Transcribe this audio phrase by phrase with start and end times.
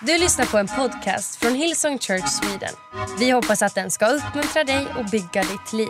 [0.00, 2.74] Du lyssnar på en podcast från Hillsong Church Sweden.
[3.18, 5.88] Vi hoppas att den ska uppmuntra dig och bygga ditt liv.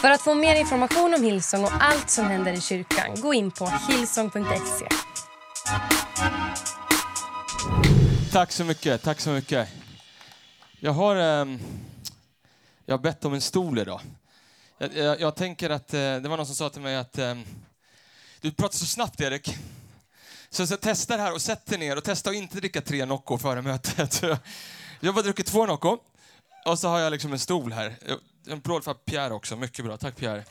[0.00, 3.50] För att få mer information om Hillsong och allt som händer i kyrkan, gå in
[3.50, 4.88] på hillsong.se.
[8.32, 9.68] Tack så mycket, tack så mycket.
[10.80, 11.58] Jag har, ehm,
[12.86, 14.00] jag har bett om en stol idag.
[14.78, 17.44] Jag, jag, jag tänker att, eh, det var någon som sa till mig att ehm,
[18.40, 19.56] du pratar så snabbt Erik.
[20.54, 23.04] Så, så testa det här och sätt dig ner och testa att inte dricka tre
[23.04, 24.22] Nocco före mötet.
[25.00, 25.98] Jag har bara druckit två Nocco
[26.64, 27.96] och så har jag liksom en stol här.
[28.46, 29.96] En applåd för Pierre också, mycket bra.
[29.96, 30.44] Tack Pierre.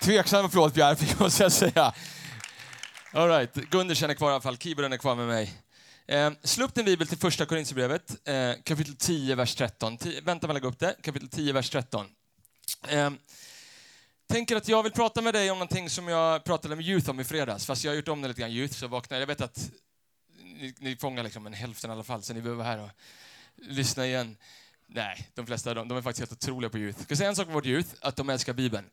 [0.00, 1.94] Tveksam applåd Pierre, måste jag säga.
[3.12, 3.54] All right.
[3.54, 5.54] Gunder känner kvar i alla fall, keyboarden är kvar med mig.
[6.06, 9.98] Eh, slå upp din bibel till första Korinthierbrevet, eh, kapitel 10, vers 13.
[9.98, 12.06] T vänta med att lägga upp det, kapitel 10, vers 13.
[12.88, 13.10] Eh,
[14.32, 17.20] tänker att jag vill prata med dig om någonting som jag pratade med Youth om
[17.20, 19.26] i fredags, fast jag har gjort om det lite grann, Youth, så vaknar jag.
[19.26, 19.70] vet att
[20.44, 22.90] ni, ni fångar liksom en hälften i alla fall, så ni behöver vara här och
[23.56, 24.36] lyssna igen.
[24.86, 26.98] Nej, de flesta de, de är faktiskt helt otroliga på Youth.
[26.98, 27.88] Jag Ska säga en sak om vårt Youth?
[28.00, 28.84] Att de älskar Bibeln.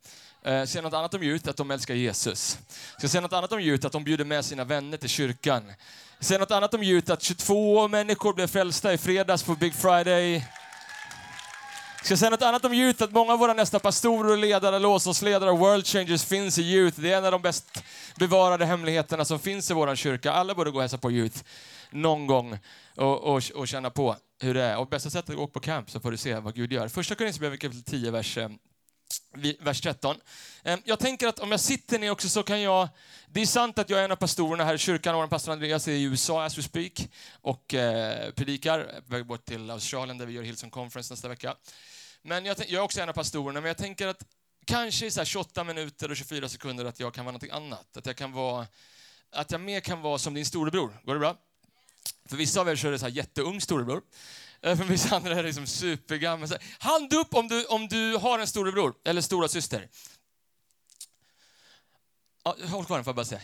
[0.44, 1.50] Eh, säga något annat om Youth?
[1.50, 2.60] Att de älskar Jesus.
[2.92, 3.86] Jag Ska säga något annat om Youth?
[3.86, 5.74] Att de bjuder med sina vänner till kyrkan.
[6.20, 7.12] Säga något annat om Youth?
[7.12, 10.46] Att 22 människor blev frälsta i fredags på Big Friday.
[12.04, 13.04] Ska säga något annat om Youth?
[13.04, 17.02] Att många av våra nästa pastorer, ledare, låtsasledare och world changers finns i Youth.
[17.02, 17.84] Det är en av de bäst
[18.16, 20.32] bevarade hemligheterna som finns i vår kyrka.
[20.32, 21.44] Alla borde gå och hälsa på Youth
[21.90, 22.60] någon gång
[22.96, 24.78] och, och, och känna på hur det är.
[24.78, 26.88] Och bästa sättet är att åka på camp så får du se vad Gud gör.
[26.88, 28.50] Första Korinthierbrevet kapitel 10, vers, eh,
[29.60, 30.16] vers 13.
[30.64, 32.90] Ehm, jag tänker att om jag sitter ner också så kan jag...
[33.28, 35.16] Det är sant att jag är en av pastorerna här i kyrkan.
[35.16, 37.10] och pastor Andreas är i USA as we speak
[37.42, 39.02] och eh, predikar.
[39.08, 41.56] på väg bort till Australien där vi gör Hillsong Conference nästa vecka.
[42.22, 44.24] Men jag, jag är också en av pastorerna, men jag tänker att
[44.66, 47.98] kanske i så 28 minuter och 24 sekunder att jag kan vara något annat.
[47.98, 48.68] Att jag kan vara...
[49.32, 51.02] Att jag mer kan vara som din storebror.
[51.04, 51.36] Går det bra?
[52.30, 54.02] För vissa av er så är det så här jätteung storebror.
[54.62, 56.50] För vissa andra är det liksom supergammal.
[56.80, 59.90] Hand upp om du, om du har en storebror eller stora syster.
[62.44, 63.42] Ja, håll kvar den får jag bara säga.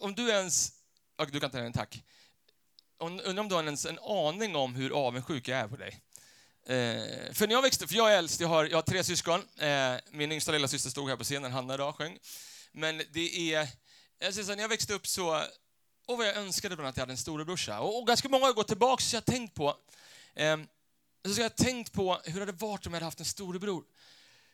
[0.00, 0.72] Om du ens...
[1.30, 2.02] Du kan ta den, tack.
[2.98, 6.00] Undrar om du har ens en aning om hur avundsjuk jag är på dig.
[6.66, 9.42] Eh, för när jag växte för jag är äldst, jag har, jag har tre syskon.
[9.58, 12.18] Eh, min yngsta lilla syster stod här på scenen, Hanna idag, sjöng.
[12.72, 13.68] Men det är...
[14.18, 15.44] Jag säger så, när jag växte upp så
[16.12, 17.80] och vad jag önskade bland att jag hade en storebrorsa.
[17.80, 19.76] Och, och ganska många har gått tillbaka så jag har tänkt på,
[20.34, 20.56] eh,
[21.24, 23.84] så jag har tänkt på hur det hade varit om jag hade haft en storebror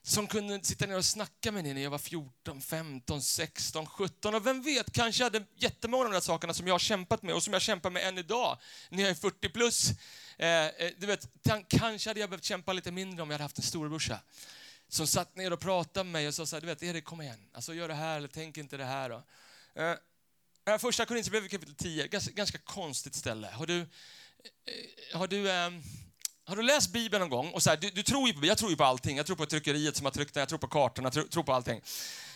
[0.02, 4.34] som kunde sitta ner och snacka med mig när jag var 14, 15, 16, 17
[4.34, 7.22] och vem vet, kanske jag hade jättemånga av de där sakerna som jag har kämpat
[7.22, 8.58] med och som jag kämpar med än idag
[8.88, 9.90] när jag är 40 plus.
[10.38, 11.28] Eh, eh, du vet,
[11.68, 14.20] kanske hade jag behövt kämpa lite mindre om jag hade haft en storebrorsa
[14.88, 17.20] som satt ner och pratade med mig och sa så här, du vet, Erik kom
[17.20, 19.10] igen, alltså gör det här eller tänk inte det här.
[19.10, 19.22] Då.
[19.82, 19.94] Eh,
[20.68, 23.48] Äh, första Korinthierbrevet kapitel 10, ganska, ganska konstigt ställe.
[23.52, 23.86] Har du, eh,
[25.18, 25.82] har du, ehm,
[26.44, 27.50] har du läst Bibeln någon gång?
[27.50, 29.16] Och så här, du, du, tror ju på, jag tror ju på allting.
[29.16, 31.42] Jag tror på tryckeriet som har tryckt den, jag tror på kartorna, jag tror, tror
[31.42, 31.80] på allting.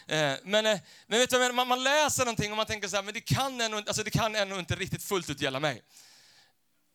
[0.06, 3.02] Eh, men, eh, men vet du, man, man läser någonting och man tänker så här,
[3.02, 5.82] men det kan ändå, alltså det kan ändå inte riktigt fullt ut gälla mig.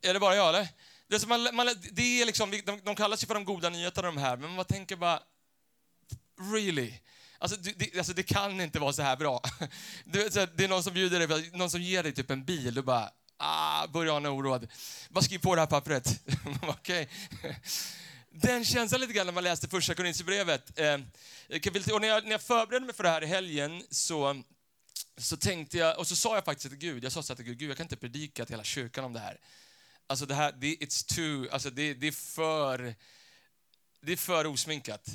[0.01, 0.67] Är det bara jag eller?
[1.07, 4.07] Det är, man, man, det är liksom, de, de kallas ju för de goda nyheterna
[4.07, 5.19] de här, men man tänker bara,
[6.53, 6.93] really?
[7.39, 9.41] Alltså det, alltså det, kan inte vara så här bra.
[10.05, 12.73] Du, så, det är någon som bjuder dig, någon som ger dig typ en bil,
[12.73, 14.67] du bara, ah, börjar ana oråd.
[15.09, 16.21] Bara skriv på det här pappret.
[16.61, 17.09] Okej.
[17.39, 17.53] Okay.
[18.29, 20.79] Den känslan lite grann när man läste första Korinthierbrevet.
[20.79, 20.93] Eh,
[21.93, 24.43] och när jag, när jag förberedde mig för det här i helgen så,
[25.17, 27.57] så tänkte jag, och så sa jag faktiskt till Gud, jag sa så till Gud,
[27.57, 29.39] Gud, jag kan inte predika till hela kyrkan om det här.
[30.07, 32.95] Alltså det här, det, it's too, alltså det, det är för,
[34.01, 35.09] det är för osminkat.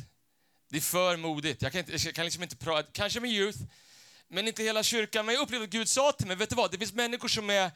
[0.72, 1.62] Det är för modigt.
[1.62, 3.58] Jag kan, inte, jag kan liksom inte prata, kanske med youth,
[4.28, 5.26] men inte hela kyrkan.
[5.26, 6.70] Men jag upplevde att Gud sa till mig, vet du vad?
[6.70, 7.70] Det finns människor som är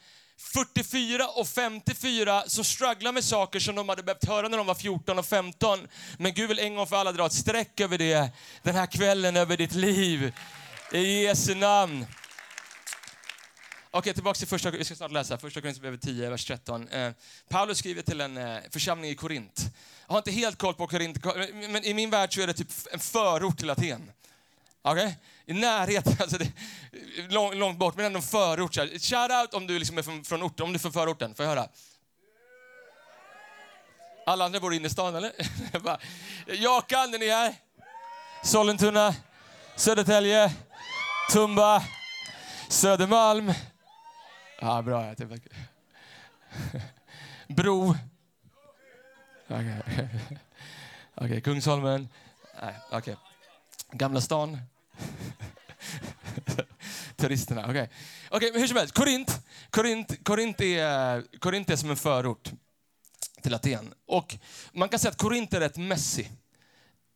[0.53, 4.75] 44 och 54 som strugglar med saker som de hade behövt höra när de var
[4.75, 5.87] 14 och 15.
[6.17, 8.29] Men Gud vill en gång för alla dra ett streck över det
[8.63, 10.33] den här kvällen, över ditt liv.
[10.91, 12.05] I Jesu namn.
[13.97, 16.87] Okej, tillbaka till första, vi ska snart läsa, första Korinthierbrevet 10, vers 13.
[16.87, 17.11] Eh,
[17.49, 19.61] Paulus skriver till en eh, församling i Korint.
[20.07, 22.71] Jag har inte helt koll på Korint, men i min värld så är det typ
[22.91, 24.11] en förort till Aten.
[24.83, 25.13] Okay?
[25.45, 26.51] I närheten, alltså det,
[27.29, 28.75] lång, långt bort, men ändå en förort.
[28.75, 31.35] Shout out om du liksom är från, från orten, om du är från förorten.
[31.35, 31.67] Får jag höra?
[34.25, 35.31] Alla andra bor inne i stan, eller?
[36.63, 37.55] Jakan, är ni här?
[38.43, 39.15] Sollentuna,
[39.75, 40.53] Södertälje,
[41.31, 41.83] Tumba,
[42.69, 43.53] Södermalm.
[44.59, 45.15] Ja, bra.
[47.47, 47.95] Bro.
[49.47, 50.07] Okej, okay.
[51.15, 52.09] okay, Kungsholmen.
[52.61, 52.97] Nej, okej.
[52.97, 53.15] Okay.
[53.91, 54.57] Gamla stan.
[57.15, 57.71] Turisterna, okej.
[57.71, 57.87] Okay.
[58.29, 62.51] Okej, okay, hur som helst, Korint, Korint, Korint, är, Korint är som en förort
[63.41, 63.93] till Aten.
[64.07, 64.35] Och
[64.71, 66.25] man kan säga att Korint är rätt messy.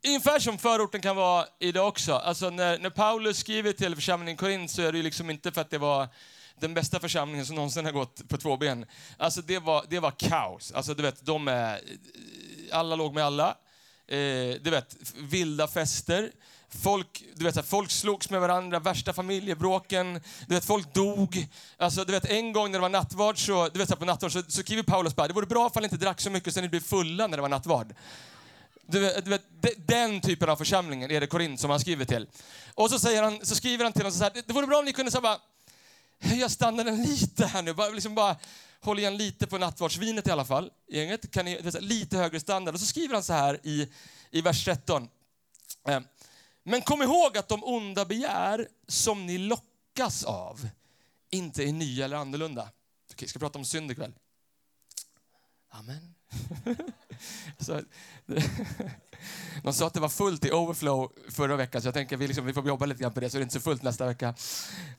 [0.07, 2.13] Ungefär som förorten kan vara idag också.
[2.13, 5.61] Alltså när, när Paulus skriver till församlingen i Korint så är det liksom inte för
[5.61, 6.07] att det var
[6.59, 8.85] den bästa församlingen som någonsin har gått på två ben.
[9.17, 10.71] Alltså det var, det var kaos.
[10.71, 11.81] Alltså du vet, de är,
[12.71, 13.49] alla låg med alla.
[14.07, 16.31] Eh, du vet, vilda fester.
[16.83, 20.21] Folk, du vet, folk slogs med varandra, värsta familjebråken.
[20.47, 21.47] Du vet, folk dog.
[21.77, 24.43] Alltså, du vet, en gång när det var nattvard så, du vet, på nattvard så,
[24.47, 26.69] så skriver Paulus bara, det vore bra om ni inte drack så mycket så ni
[26.69, 27.95] blir fulla när det var nattvard.
[28.87, 29.43] Du vet, du vet,
[29.87, 32.27] den typen av församlingen är det Korint som han skriver till.
[32.75, 34.85] Och så, säger han, så skriver han till dem så här, det vore bra om
[34.85, 35.37] ni kunde så bara,
[36.29, 37.73] höja standarden lite här nu.
[37.73, 38.35] Bara, liksom bara
[38.81, 40.71] håll igen lite på nattvardsvinet i alla fall.
[40.87, 42.73] Gänget kan ni, lite högre standard.
[42.73, 43.91] Och så skriver han så här i,
[44.31, 45.09] i vers 13.
[45.87, 45.99] Eh,
[46.63, 50.69] men kom ihåg att de onda begär som ni lockas av
[51.29, 52.69] inte är nya eller annorlunda.
[53.11, 54.13] Okej, ska prata om synd ikväll.
[55.69, 56.15] Amen.
[57.59, 57.81] så,
[59.63, 62.45] de sa att det var fullt i overflow förra veckan, så jag tänker vi, liksom,
[62.45, 64.35] vi får jobba lite grann på det så det är inte så fullt nästa vecka.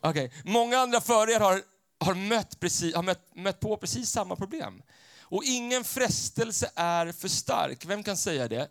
[0.02, 0.30] Okay.
[0.44, 1.62] Många andra före er har,
[2.00, 4.82] har, mött, precis, har mött, mött på precis samma problem.
[5.20, 7.84] Och ingen frestelse är för stark.
[7.86, 8.68] Vem kan säga det?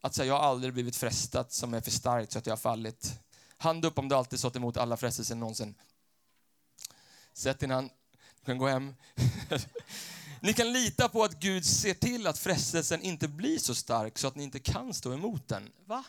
[0.00, 2.58] Att säga jag har aldrig blivit frestad som är för starkt så att jag har
[2.58, 3.12] fallit.
[3.58, 5.74] Hand upp om du alltid stått emot alla frestelser någonsin.
[7.32, 7.90] Sätt din hand.
[8.40, 8.94] Du kan gå hem.
[10.44, 14.26] Ni kan lita på att Gud ser till att frestelsen inte blir så stark så
[14.26, 15.72] att ni inte kan stå emot den.
[15.86, 16.04] Va?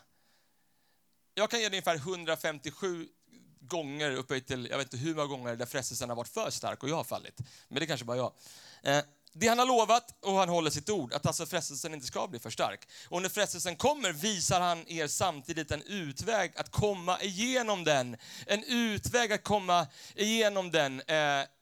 [1.33, 3.07] Jag kan ge dig ungefär 157
[3.59, 6.83] gånger upphöjt till, jag vet inte hur många gånger där frestelsen har varit för stark
[6.83, 7.41] och jag har fallit.
[7.67, 8.31] Men det kanske bara jag.
[9.37, 12.39] Det han har lovat och han håller sitt ord, att alltså frestelsen inte ska bli
[12.39, 12.87] för stark.
[13.09, 18.17] Och när frestelsen kommer visar han er samtidigt en utväg att komma igenom den.
[18.45, 21.01] En utväg att komma igenom den.
[21.07, 21.15] Eh,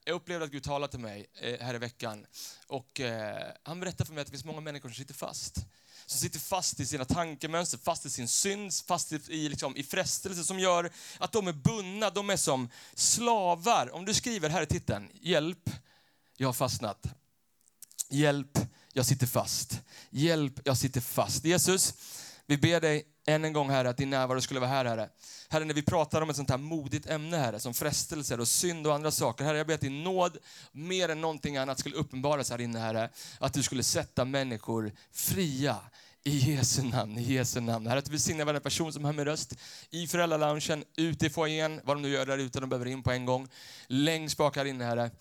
[0.05, 2.25] jag upplevde att Gud talade till mig eh, här i veckan
[2.67, 5.65] och eh, han berättade för mig att det finns många människor som sitter fast
[6.05, 10.43] som sitter fast i sina tankemönster, fast i sin synd, fast i, liksom, i frestelse
[10.43, 13.95] som gör att de är bundna, de är som slavar.
[13.95, 15.69] Om du skriver här i titeln, hjälp,
[16.37, 17.07] jag har fastnat.
[18.13, 18.59] Hjälp,
[18.93, 19.81] jag sitter fast.
[20.09, 21.45] Hjälp, jag sitter fast.
[21.45, 21.93] Jesus,
[22.45, 25.09] vi ber dig än en gång, Herre, att din närvaro skulle vara här, Herre.
[25.49, 28.87] Herre, när vi pratar om ett sånt här modigt ämne, Herre, som frestelser och synd
[28.87, 29.45] och andra saker.
[29.45, 30.37] Herre, jag ber att din nåd,
[30.71, 33.09] mer än någonting annat, skulle uppenbaras här inne, Herre.
[33.39, 35.77] Att du skulle sätta människor fria.
[36.25, 37.87] I Jesu namn, i Jesu namn.
[37.87, 39.53] Herre, att du välsignar varje person som hör min röst
[39.89, 43.11] i föräldraloungen, ute i foajén, vad de nu gör där ute, de behöver in på
[43.11, 43.47] en gång.
[43.87, 45.11] Längst bak här inne, Herre.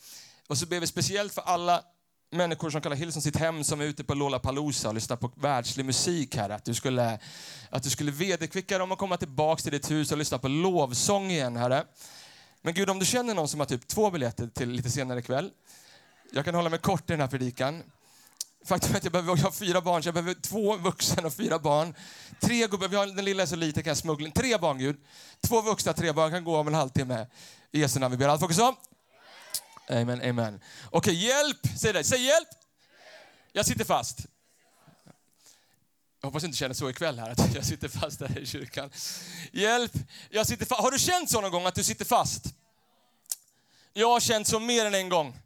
[0.49, 1.85] Och så ber vi speciellt för alla
[2.32, 5.87] människor som kallar Hillsong sitt hem som är ute på Lollapalooza och lyssnar på världslig
[5.87, 6.50] musik här.
[6.50, 7.19] Att du skulle,
[7.70, 11.31] att du skulle vederkvicka dem och komma tillbaka till ditt hus och lyssna på lovsång
[11.31, 11.84] igen, Herre.
[12.62, 15.50] Men Gud, om du känner någon som har typ två biljetter till lite senare ikväll.
[16.32, 17.82] Jag kan hålla mig kort i den här predikan.
[18.64, 21.32] Faktum är att jag behöver jag har fyra barn, så jag behöver två vuxna och
[21.32, 21.94] fyra barn.
[22.40, 24.32] Tre gubbar, den lilla är så liten kan jag smuggla in.
[24.32, 24.96] Tre barn, Gud.
[25.40, 27.26] Två vuxna, tre barn kan gå om en halvtimme.
[27.73, 28.75] I Jesu namn, vi ber allt folk så.
[29.93, 30.61] Amen, amen.
[30.91, 31.59] Okej, okay, hjälp!
[31.79, 32.05] Säg det.
[32.05, 32.49] Säg hjälp!
[33.53, 34.19] Jag sitter fast.
[36.21, 38.91] Jag hoppas du inte känner så ikväll här, att jag sitter fast här i kyrkan.
[39.53, 39.93] Hjälp!
[40.31, 40.81] Jag sitter fast.
[40.81, 42.44] Har du känt så någon gång, att du sitter fast?
[43.93, 45.39] Jag har känt så mer än en gång.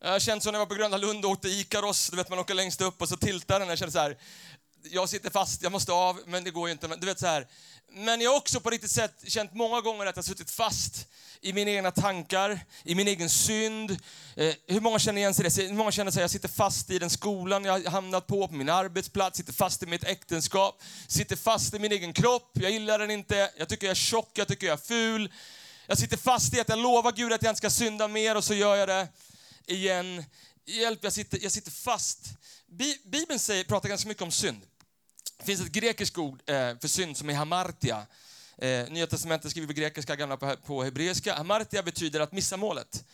[0.00, 2.28] Jag har känt så när jag var på Gröna Lund och åkte Ikaros, du vet
[2.28, 3.68] man åker längst upp och så tiltar den.
[3.68, 4.18] Jag kände så här,
[4.90, 6.86] jag sitter fast, jag måste av, men det går ju inte.
[6.86, 7.46] Du vet så här.
[7.92, 11.06] Men jag har också på riktigt sätt känt många gånger att jag suttit fast
[11.40, 13.90] i mina egna tankar, i min egen synd.
[14.36, 15.62] Eh, hur många känner igen sig det?
[15.62, 18.54] Hur många känner sig jag sitter fast i den skolan jag har hamnat på, på
[18.54, 22.98] min arbetsplats, sitter fast i mitt äktenskap, sitter fast i min egen kropp, jag gillar
[22.98, 25.32] den inte, jag tycker jag är tjock, jag tycker jag är ful.
[25.86, 28.44] Jag sitter fast i att jag lovar Gud att jag inte ska synda mer och
[28.44, 29.08] så gör jag det
[29.66, 30.24] igen.
[30.66, 32.18] Hjälp, jag sitter, jag sitter fast.
[33.04, 34.62] Bibeln säger, pratar ganska mycket om synd.
[35.38, 38.06] Det finns ett grekiskt ord eh, för synd som är hamartia.
[38.58, 41.34] Eh, Nya testamentet skriver på grekiska, gamla på hebreiska.
[41.34, 43.04] Hamartia betyder att missa målet.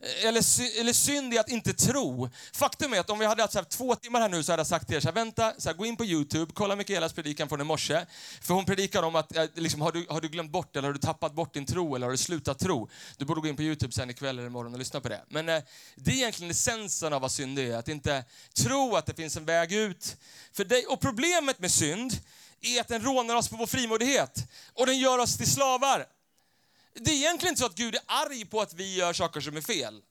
[0.00, 2.30] Eller, eller synd i att inte tro.
[2.52, 4.60] Faktum är att om vi hade haft så här, två timmar här nu så hade
[4.60, 7.12] jag sagt till er, så här, vänta, så här, gå in på Youtube, kolla Mikaelas
[7.12, 8.06] predikan från i morse.
[8.40, 10.92] För hon predikar om att, eh, liksom, har, du, har du glömt bort eller har
[10.92, 12.88] du tappat bort din tro eller har du slutat tro?
[13.16, 15.24] Du borde gå in på Youtube sen ikväll eller imorgon och lyssna på det.
[15.28, 15.62] Men eh,
[15.96, 19.44] det är egentligen essensen av vad synd är, att inte tro att det finns en
[19.44, 20.16] väg ut
[20.52, 20.86] för dig.
[20.86, 22.12] Och problemet med synd
[22.60, 26.06] är att den rånar oss på vår frimodighet och den gör oss till slavar.
[26.94, 29.56] Det är egentligen inte så att Gud är arg på att vi gör saker som
[29.56, 30.02] är fel.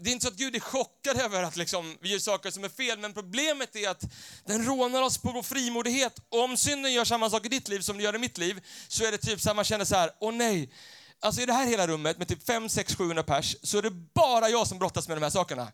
[0.00, 2.64] Det är inte så att Gud är chockad över att liksom vi gör saker som
[2.64, 4.02] är fel, men problemet är att
[4.44, 6.20] den rånar oss på vår frimodighet.
[6.28, 8.66] Och om synden gör samma sak i ditt liv som det gör i mitt liv,
[8.88, 10.72] så är det typ så att man känner så här, åh nej,
[11.20, 13.90] alltså i det här hela rummet med typ 5, 6, 700 pers så är det
[13.90, 15.72] bara jag som brottas med de här sakerna.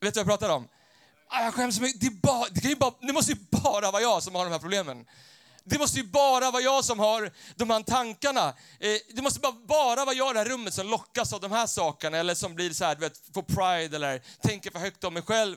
[0.00, 0.68] Vet du vad jag pratar om?
[1.28, 2.00] Ah, jag skäms så mycket.
[2.00, 4.44] Det, är bara, det, kan ju bara, det måste ju bara vara jag som har
[4.44, 5.06] de här problemen.
[5.64, 8.48] Det måste ju bara vara jag som har de här tankarna.
[8.80, 11.52] Eh, det måste bara, bara vara jag i det här rummet som lockas av de
[11.52, 15.04] här sakerna eller som blir så här, du vet, får pride eller tänker för högt
[15.04, 15.56] om mig själv.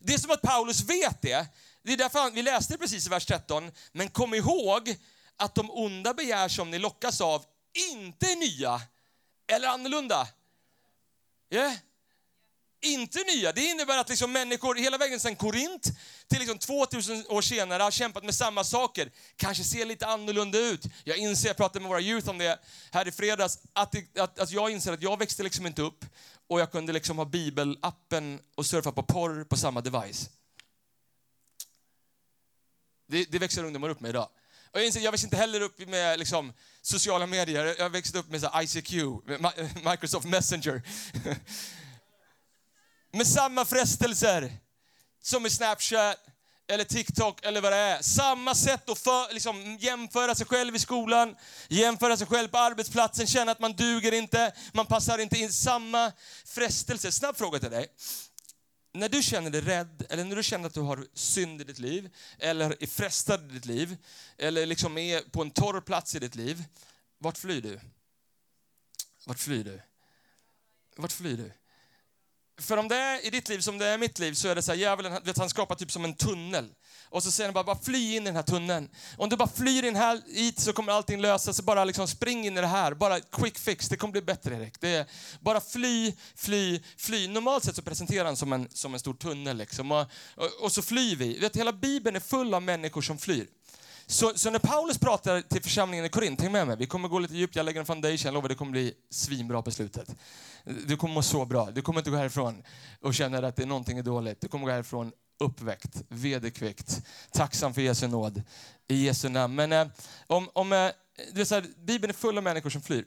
[0.00, 1.46] Det är som att Paulus vet det.
[1.82, 3.70] Det är därför han, vi läste det precis i vers 13.
[3.92, 4.96] Men kom ihåg
[5.36, 7.44] att de onda begär som ni lockas av
[7.92, 8.80] inte är nya
[9.46, 10.28] eller annorlunda.
[11.50, 11.72] Yeah?
[12.80, 13.52] Inte nya.
[13.52, 15.82] Det innebär att liksom människor hela vägen sedan Korint
[16.28, 19.10] till liksom 2000 år senare har kämpat med samma saker.
[19.36, 20.84] Kanske ser lite annorlunda ut.
[21.04, 22.58] Jag inser, jag pratade med våra youth om det
[22.92, 26.04] här i fredags, att, det, att, att jag inser att jag växte liksom inte upp
[26.46, 30.30] och jag kunde liksom ha bibelappen och surfa på porr på samma device.
[33.08, 34.28] Det, det växer ungdomar upp med idag.
[34.70, 36.52] Och jag, inser, jag växte inte heller upp med liksom,
[36.82, 37.74] sociala medier.
[37.78, 38.92] Jag växte upp med så ICQ,
[39.90, 40.82] Microsoft Messenger.
[43.16, 44.52] med samma frestelser
[45.22, 46.16] som i Snapchat
[46.68, 48.02] eller TikTok eller vad det är.
[48.02, 51.36] Samma sätt att för, liksom, jämföra sig själv i skolan,
[51.68, 55.52] jämföra sig själv på arbetsplatsen, känna att man duger inte, man passar inte in.
[55.52, 56.12] Samma
[56.44, 57.12] frestelse.
[57.12, 57.86] Snabb fråga till dig.
[58.92, 61.78] När du känner dig rädd, eller när du känner att du har synd i ditt
[61.78, 63.96] liv, eller är frestad i ditt liv,
[64.38, 66.64] eller liksom är på en torr plats i ditt liv,
[67.18, 67.80] vart flyr du?
[69.24, 69.80] Vart flyr du?
[70.96, 71.52] Vart flyr du?
[72.58, 74.54] För om det är i ditt liv som det är i mitt liv så är
[74.54, 76.68] det så här, djävulen vet, han skapar typ som en tunnel.
[77.08, 78.88] Och så säger han bara, bara fly in i den här tunneln.
[79.16, 81.64] Om du bara flyr in här hit så kommer allting lösa sig.
[81.64, 82.94] Bara liksom spring in i det här.
[82.94, 84.80] Bara quick fix, det kommer bli bättre Erik.
[84.80, 85.06] Det är
[85.40, 87.28] bara fly, fly, fly.
[87.28, 89.92] Normalt sett så presenterar han som en, som en stor tunnel liksom.
[89.92, 91.38] Och, och, och så flyr vi.
[91.38, 93.46] Vet, hela Bibeln är full av människor som flyr.
[94.08, 97.18] Så, så, när Paulus pratar till församlingen i Korint, häng med mig, vi kommer gå
[97.18, 100.16] lite djupt, jag lägger en foundation, jag lovar det kommer bli svinbra på slutet.
[100.86, 102.62] Du kommer må så bra, du kommer inte gå härifrån
[103.00, 104.40] och känna att det är någonting är dåligt.
[104.40, 108.42] Du kommer gå härifrån uppväckt, vederkväckt, tacksam för Jesu nåd
[108.88, 109.54] i Jesu namn.
[109.54, 109.86] Men eh,
[110.26, 110.90] om, om eh,
[111.32, 113.04] det är så här, Bibeln är full av människor som flyr.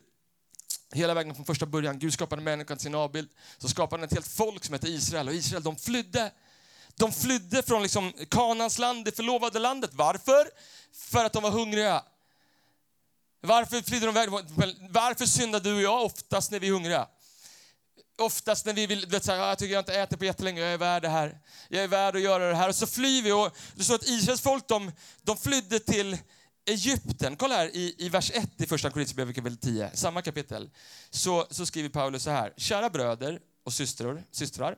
[0.94, 4.14] Hela vägen från första början, Gud skapade människan till sin avbild, så skapade han ett
[4.14, 6.32] helt folk som heter Israel och Israel de flydde
[7.00, 9.90] de flydde från liksom Kanans land, det förlovade landet.
[9.94, 10.50] Varför?
[10.94, 12.04] För att de var hungriga.
[13.42, 14.30] Varför flydde de iväg?
[14.90, 17.08] Varför syndar du och jag oftast när vi är hungriga?
[18.18, 20.62] Oftast när vi vill, vet, så här, ah, jag tycker jag inte äter på jättelänge,
[20.62, 21.40] jag är värd det här.
[21.70, 22.70] Jag är värd att göra det här.
[22.70, 23.32] Och så flyr vi.
[23.32, 24.92] Och det står att Israels folk, de,
[25.22, 26.18] de flydde till
[26.66, 27.36] Egypten.
[27.36, 30.70] Kolla här i, i vers 1 i första Korinthierbrevet kapitel 10, samma kapitel.
[31.10, 32.54] Så, så skriver Paulus så här.
[32.58, 34.76] Kära bröder och systrar, systrar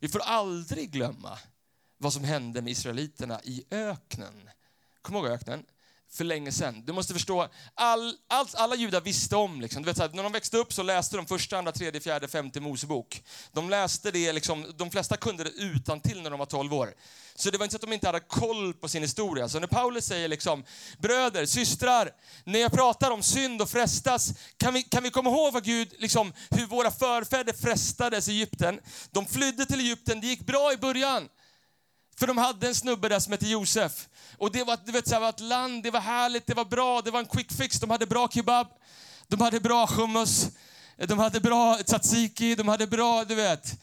[0.00, 1.38] vi får aldrig glömma
[1.98, 4.50] vad som hände med israeliterna i öknen.
[5.02, 5.64] Kom ihåg öknen?
[6.12, 6.82] För länge sedan.
[6.86, 9.82] Du måste förstå, all, all, alla judar visste om, liksom.
[9.82, 12.28] du vet, så här, när de växte upp så läste de första, andra, tredje, fjärde,
[12.28, 13.22] femte Mosebok.
[13.52, 16.94] De läste det, liksom, de flesta kunde det utan till när de var 12 år.
[17.34, 19.48] Så det var inte så att de inte hade koll på sin historia.
[19.48, 20.64] Så när Paulus säger liksom,
[20.98, 22.10] bröder, systrar,
[22.44, 25.94] när jag pratar om synd och frestas, kan vi, kan vi komma ihåg vad Gud,
[25.98, 28.80] liksom, hur våra förfäder frestades i Egypten?
[29.10, 31.28] De flydde till Egypten, det gick bra i början.
[32.20, 34.08] För de hade en snubbe där som hette Josef.
[34.38, 36.64] Och det var, du vet, så här, var ett land, det var härligt, det var
[36.64, 37.80] bra, det var en quick fix.
[37.80, 38.66] De hade bra kebab,
[39.28, 40.48] de hade bra hummus,
[40.96, 43.80] de hade bra tzatziki, de hade bra, du vet.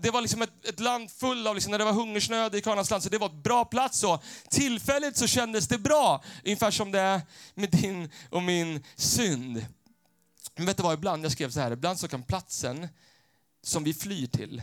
[0.00, 2.90] Det var liksom ett, ett land fullt av, liksom, när det var hungersnöd i Kanans
[2.90, 4.04] land, så det var en bra plats.
[4.04, 7.20] Och tillfälligt så kändes det bra, ungefär som det är
[7.54, 9.66] med din och min synd.
[10.56, 12.88] Men vet du vad, ibland, jag skrev så här, ibland så kan platsen
[13.62, 14.62] som vi flyr till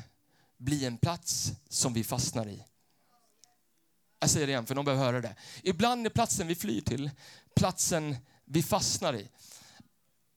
[0.58, 2.64] bli en plats som vi fastnar i.
[4.24, 5.36] Jag säger det igen, för någon behöver höra det.
[5.64, 7.12] Ibland är platsen vi flyr till
[7.56, 8.16] platsen
[8.46, 9.30] vi fastnar i.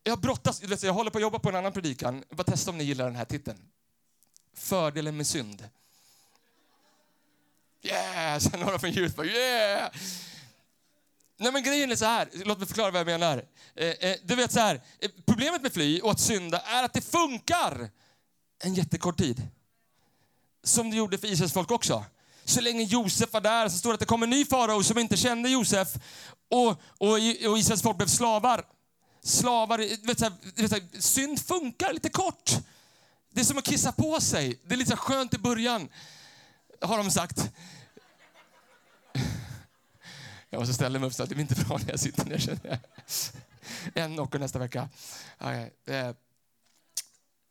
[0.03, 2.25] Jag brottas, jag håller på att jobba på en annan predikan.
[2.31, 3.59] Bara testa om ni gillar den här titeln.
[4.55, 5.69] Fördelen med synd.
[7.83, 8.39] Yeah!
[8.41, 9.93] Sen några från ljudet bara yeah!
[11.37, 13.45] Nej men grejen är så här, låt mig förklara vad jag menar.
[13.75, 16.93] Eh, eh, du vet så här, eh, problemet med fly och att synda är att
[16.93, 17.91] det funkar
[18.59, 19.49] en jättekort tid.
[20.63, 22.05] Som det gjorde för Israels folk också
[22.47, 24.99] så länge Josef var där så står det att det kom en ny farao som
[24.99, 25.89] inte kände Josef
[26.51, 27.13] och, och,
[27.49, 28.65] och Israels folk blev slavar.
[29.23, 32.51] Slavar, vet, så här, vet, så här, synd funkar lite kort.
[33.31, 34.61] Det är som att kissa på sig.
[34.65, 35.89] Det är lite skönt i början,
[36.81, 37.51] har de sagt.
[40.51, 42.39] Jag måste ställa mig upp så att det blir inte bra när jag sitter ner
[42.39, 42.79] känner jag.
[43.95, 44.89] En knocker nästa vecka.
[45.41, 45.71] Okay.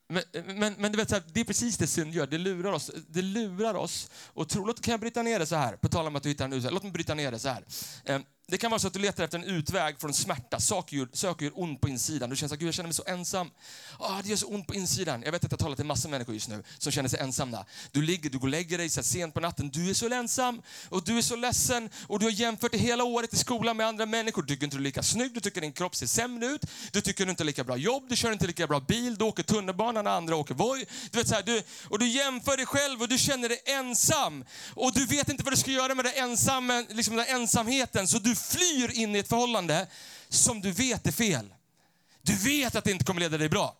[0.07, 0.23] Men,
[0.59, 2.27] men, men, du vet, så här, det är precis det synd gör.
[2.27, 2.91] Det lurar oss.
[3.07, 5.75] Det lurar oss och tro, låt, kan jag bryta ner det så här?
[5.75, 7.63] På tal om att du hittar en Låt mig bryta ner det så här.
[8.05, 10.59] Ehm, det kan vara så att du letar efter en utväg från smärta.
[10.59, 12.29] Saker gör, ont på insidan.
[12.29, 13.51] Du känner att Gud, jag känner mig så ensam.
[13.99, 15.21] Ah, det gör så ont på insidan.
[15.25, 17.65] Jag vet att jag talar till massor av människor just nu som känner sig ensamma.
[17.91, 19.69] Du ligger, du går och lägger dig så sent på natten.
[19.69, 23.03] Du är så ensam och du är så ledsen och du har jämfört det hela
[23.03, 24.41] året i skolan med andra människor.
[24.41, 26.61] Du tycker inte du är lika snygg, du tycker din kropp ser sämre ut.
[26.91, 29.25] Du tycker du inte är lika bra jobb, du kör inte lika bra bil, du
[29.25, 30.85] åker tunnelbana när andra åker Voi.
[31.11, 34.45] Du vet så här, du, och du jämför dig själv och du känner dig ensam.
[34.73, 38.19] Och du vet inte vad du ska göra med den, ensam, liksom den ensamheten så
[38.19, 39.87] du flyr in i ett förhållande
[40.29, 41.53] som du vet är fel.
[42.21, 43.75] Du vet att det inte kommer leda dig bra.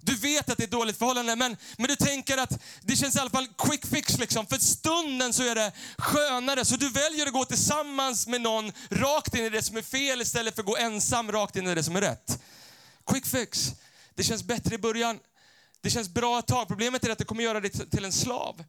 [0.00, 3.16] Du vet att det är ett dåligt förhållande, men, men du tänker att det känns
[3.16, 4.18] i alla fall quick fix.
[4.18, 4.46] Liksom.
[4.46, 9.34] För stunden så är det skönare, så du väljer att gå tillsammans med någon rakt
[9.34, 11.82] in i det som är fel istället för att gå ensam rakt in i det
[11.82, 12.38] som är rätt.
[13.06, 13.72] Quick fix.
[14.14, 15.18] Det känns bättre i början.
[15.80, 16.68] Det känns bra ett tag.
[16.68, 18.64] Problemet är att det kommer göra dig till en slav.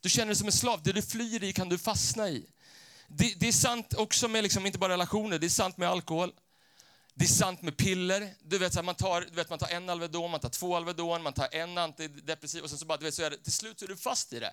[0.00, 0.82] Du känner dig som en slav.
[0.82, 2.46] Det du flyr i kan du fastna i.
[3.08, 6.32] Det, det är sant också med liksom, inte bara relationer, det är sant med alkohol.
[7.14, 8.34] Det är sant med piller.
[8.42, 10.76] Du vet, så här, man, tar, du vet, man tar en Alvedon, man tar två
[10.76, 13.52] Alvedon, man tar en antidepressiv och sen så bara, du vet, så är det, till
[13.52, 14.52] slut så är du fast i det.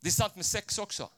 [0.00, 1.08] Det är sant med sex också.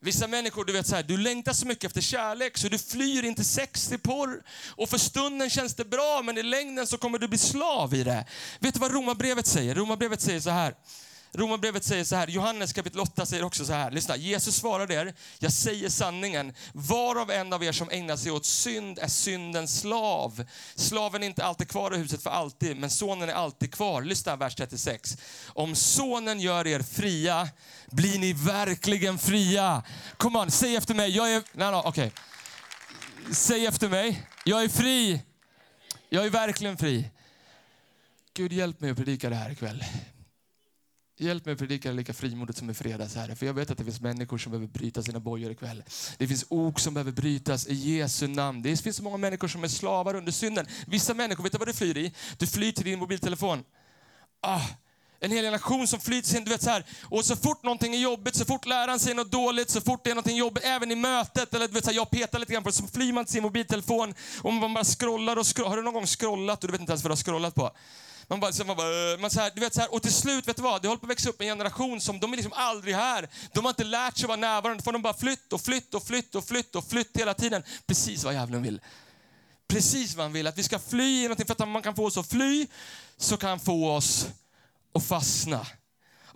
[0.00, 3.24] Vissa människor, du vet så här, du längtar så mycket efter kärlek så du flyr
[3.24, 4.42] inte sex till porr.
[4.76, 8.04] Och för stunden känns det bra, men i längden så kommer du bli slav i
[8.04, 8.26] det.
[8.58, 9.74] Vet du vad romabrevet säger?
[9.74, 10.74] Romabrevet säger så här.
[11.34, 15.14] Romarbrevet säger så här, Johannes kapitel 8 säger också så här, lyssna, Jesus svarade er,
[15.38, 19.80] jag säger sanningen, var av en av er som ägnar sig åt synd är syndens
[19.80, 20.44] slav.
[20.74, 24.02] Slaven är inte alltid kvar i huset för alltid, men sonen är alltid kvar.
[24.02, 25.18] Lyssna vers 36.
[25.46, 27.48] Om sonen gör er fria,
[27.90, 29.82] blir ni verkligen fria.
[30.16, 31.88] Kom on, säg efter mig, jag är, nej, nej, okej.
[31.88, 33.34] Okay.
[33.34, 35.22] Säg efter mig, jag är fri.
[36.08, 37.10] Jag är verkligen fri.
[38.34, 39.84] Gud hjälp mig att predika det här ikväll.
[41.24, 43.36] Hjälp mig att predika lika frimodigt som i fredags, Herre.
[43.36, 45.82] För jag vet att det finns människor som behöver bryta sina bojor ikväll.
[46.18, 48.62] Det finns ok som behöver brytas i Jesu namn.
[48.62, 50.66] Det finns så många människor som är slavar under synden.
[50.86, 52.14] Vissa människor, vet du vad du flyr i?
[52.38, 53.64] Du flyr till din mobiltelefon.
[54.40, 54.60] Ah,
[55.20, 56.84] en hel generation som flyr till sin, du vet så här.
[57.02, 60.10] Och så fort någonting är jobbigt, så fort läraren säger något dåligt, så fort det
[60.10, 62.62] är någonting jobbigt, även i mötet, eller du vet så här, jag petar lite grann
[62.62, 65.70] på det, så flyr man till sin mobiltelefon och man bara scrollar och scrollar.
[65.70, 67.70] Har du någon gång scrollat och du vet inte ens vad du har scrollat på?
[68.28, 70.12] Man bara, så man bara, eh, man så här, du vet så här, och till
[70.12, 70.82] slut, vet du vad?
[70.82, 73.28] Det håller på att växa upp en generation som, de är liksom aldrig här.
[73.52, 74.80] De har inte lärt sig att vara närvarande.
[74.80, 77.62] Då får de bara flytt och flytt och flytt och flytt och flytt hela tiden.
[77.86, 78.80] Precis vad djävulen vill.
[79.68, 80.46] Precis vad han vill.
[80.46, 81.46] Att vi ska fly i någonting.
[81.46, 82.66] För att om man kan få oss att fly,
[83.16, 84.26] så kan han få oss
[84.94, 85.66] att fastna.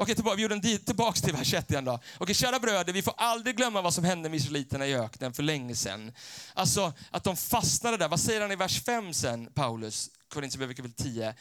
[0.00, 2.00] Okej, tillbaka, vi gjorde en dit, tillbaks till vers 1 igen då.
[2.18, 5.42] Okej, kära bröder, vi får aldrig glömma vad som hände med israeliterna i öknen för
[5.42, 6.12] länge sedan.
[6.54, 8.08] Alltså, att de fastnade där.
[8.08, 10.10] Vad säger han i vers 5 sen, Paulus?
[10.28, 11.34] Korintierbrevet kapitel 10.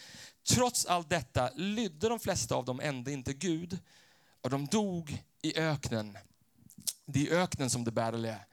[0.50, 3.80] Trots allt detta lydde de flesta av dem ändå inte Gud
[4.41, 6.17] och de dog i öknen.
[7.06, 8.46] Det är i öknen som det battle är.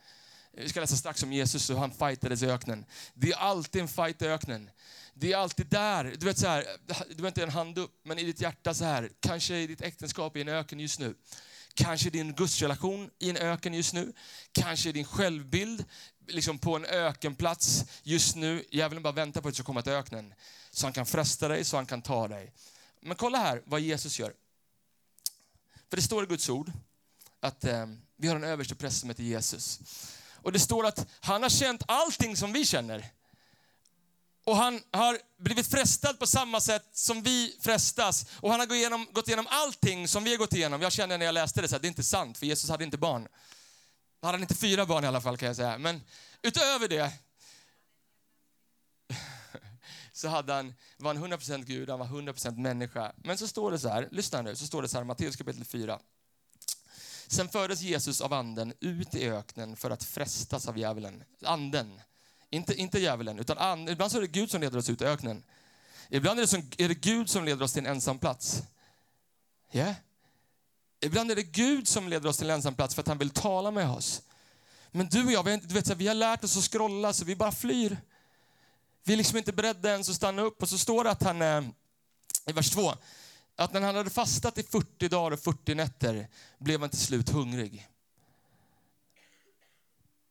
[0.57, 2.85] Vi ska läsa strax om Jesus och hur han fightades i öknen.
[3.15, 4.71] Det är alltid en fight i öknen.
[5.15, 6.15] Det är alltid där.
[6.19, 6.67] Du vet så här,
[7.11, 9.11] du har inte en hand upp, men i ditt hjärta så här.
[9.21, 11.15] Kanske i ditt äktenskap i en öken just nu.
[11.75, 14.13] Kanske din gudsrelation i en öken just nu.
[14.53, 15.85] Kanske din självbild
[16.27, 18.65] liksom på en ökenplats just nu.
[18.71, 20.35] Djävulen bara väntar på att du ska komma till öknen.
[20.71, 22.53] Så han kan fresta dig, så han kan ta dig.
[23.01, 24.33] Men kolla här vad Jesus gör.
[25.91, 26.73] För det står i Guds ord
[27.41, 27.87] att eh,
[28.17, 29.81] vi har en överste präst som heter Jesus.
[30.45, 33.05] Och det står att han har känt allting som vi känner.
[34.45, 38.27] Och han har blivit frestad på samma sätt som vi frestas.
[38.41, 40.83] Och han har gått igenom, gått igenom allting som vi har gått igenom.
[40.83, 42.85] Jag kände när jag läste det så att det är inte sant, för Jesus hade
[42.85, 43.29] inte barn.
[44.23, 45.79] Han hade inte fyra barn i alla fall kan jag säga.
[45.79, 46.03] Men
[46.43, 47.13] utöver det
[50.13, 53.13] så hade han, var han 100% Gud, han var 100% människa.
[53.17, 55.65] Men så står det så här, lyssna nu, så står det så här, Matteus kapitel
[55.65, 56.01] 4.
[57.35, 61.25] Sen fördes Jesus av anden ut i öknen för att frestas av djävulen.
[61.43, 62.01] Anden.
[62.51, 65.05] Inte, inte djävulen, utan and, Ibland så är det Gud som leder oss ut i
[65.05, 65.43] öknen.
[66.09, 68.63] Ibland är det, som, är det Gud som leder oss till en ensam plats.
[69.73, 69.95] Yeah.
[71.01, 73.31] Ibland är det Gud som leder oss till en ensam plats för att han vill
[73.31, 74.23] tala med oss.
[74.91, 77.25] Men du och jag, vi har, du vet, vi har lärt oss att scrolla så
[77.25, 77.97] vi bara flyr.
[79.05, 80.63] Vi är liksom inte beredda ens att stanna upp.
[80.63, 81.65] Och så står det att han, eh,
[82.47, 82.95] i vers 2,
[83.57, 87.29] att när han hade fastat i 40 dagar och 40 nätter blev han till slut
[87.29, 87.89] hungrig.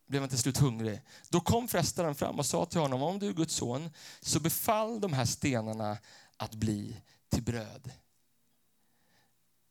[0.08, 1.02] Blev han till slut hungrig.
[1.30, 3.90] Då kom frestaren fram och sa till honom, om du är Guds son,
[4.22, 5.98] så befall de här stenarna
[6.38, 7.92] att bli till bröd.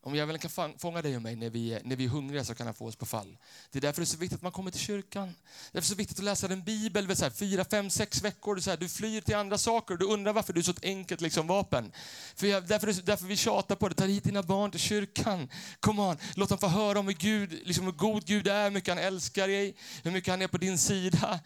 [0.05, 2.67] Om djävulen kan fånga dig och mig när vi, när vi är hungriga så kan
[2.67, 3.37] han få oss på fall.
[3.71, 5.27] Det är därför det är så viktigt att man kommer till kyrkan.
[5.27, 8.59] Det är därför så viktigt att läsa en bibel så här, fyra, fem, sex veckor.
[8.59, 10.85] Så här, du flyr till andra saker och du undrar varför du är så ett
[10.85, 11.93] enkelt liksom, vapen.
[12.35, 13.95] För jag, därför, därför vi tjatar på det.
[13.95, 15.49] Ta hit dina barn till kyrkan.
[15.81, 16.17] Kom on.
[16.35, 19.05] Låt dem få höra om hur, Gud, liksom, hur god Gud är, hur mycket han
[19.05, 21.41] älskar dig, hur mycket han är på din sida.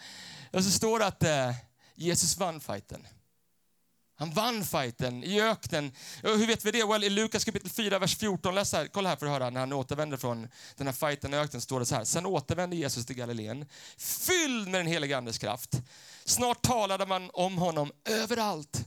[0.53, 1.55] Och så står det att eh,
[1.95, 3.07] Jesus vann fighten.
[4.19, 5.93] Han vann fighten i öknen.
[6.23, 6.85] Hur vet vi det?
[6.85, 9.51] Well, I Lukas kapitel 4, vers 14, läs här, kolla här för att höra.
[9.51, 12.05] När han återvänder från den här fighten i öknen står det så här.
[12.05, 13.67] Sen återvände Jesus till Galileen,
[13.99, 15.71] fylld med den helige Andes kraft.
[16.25, 18.85] Snart talade man om honom överallt.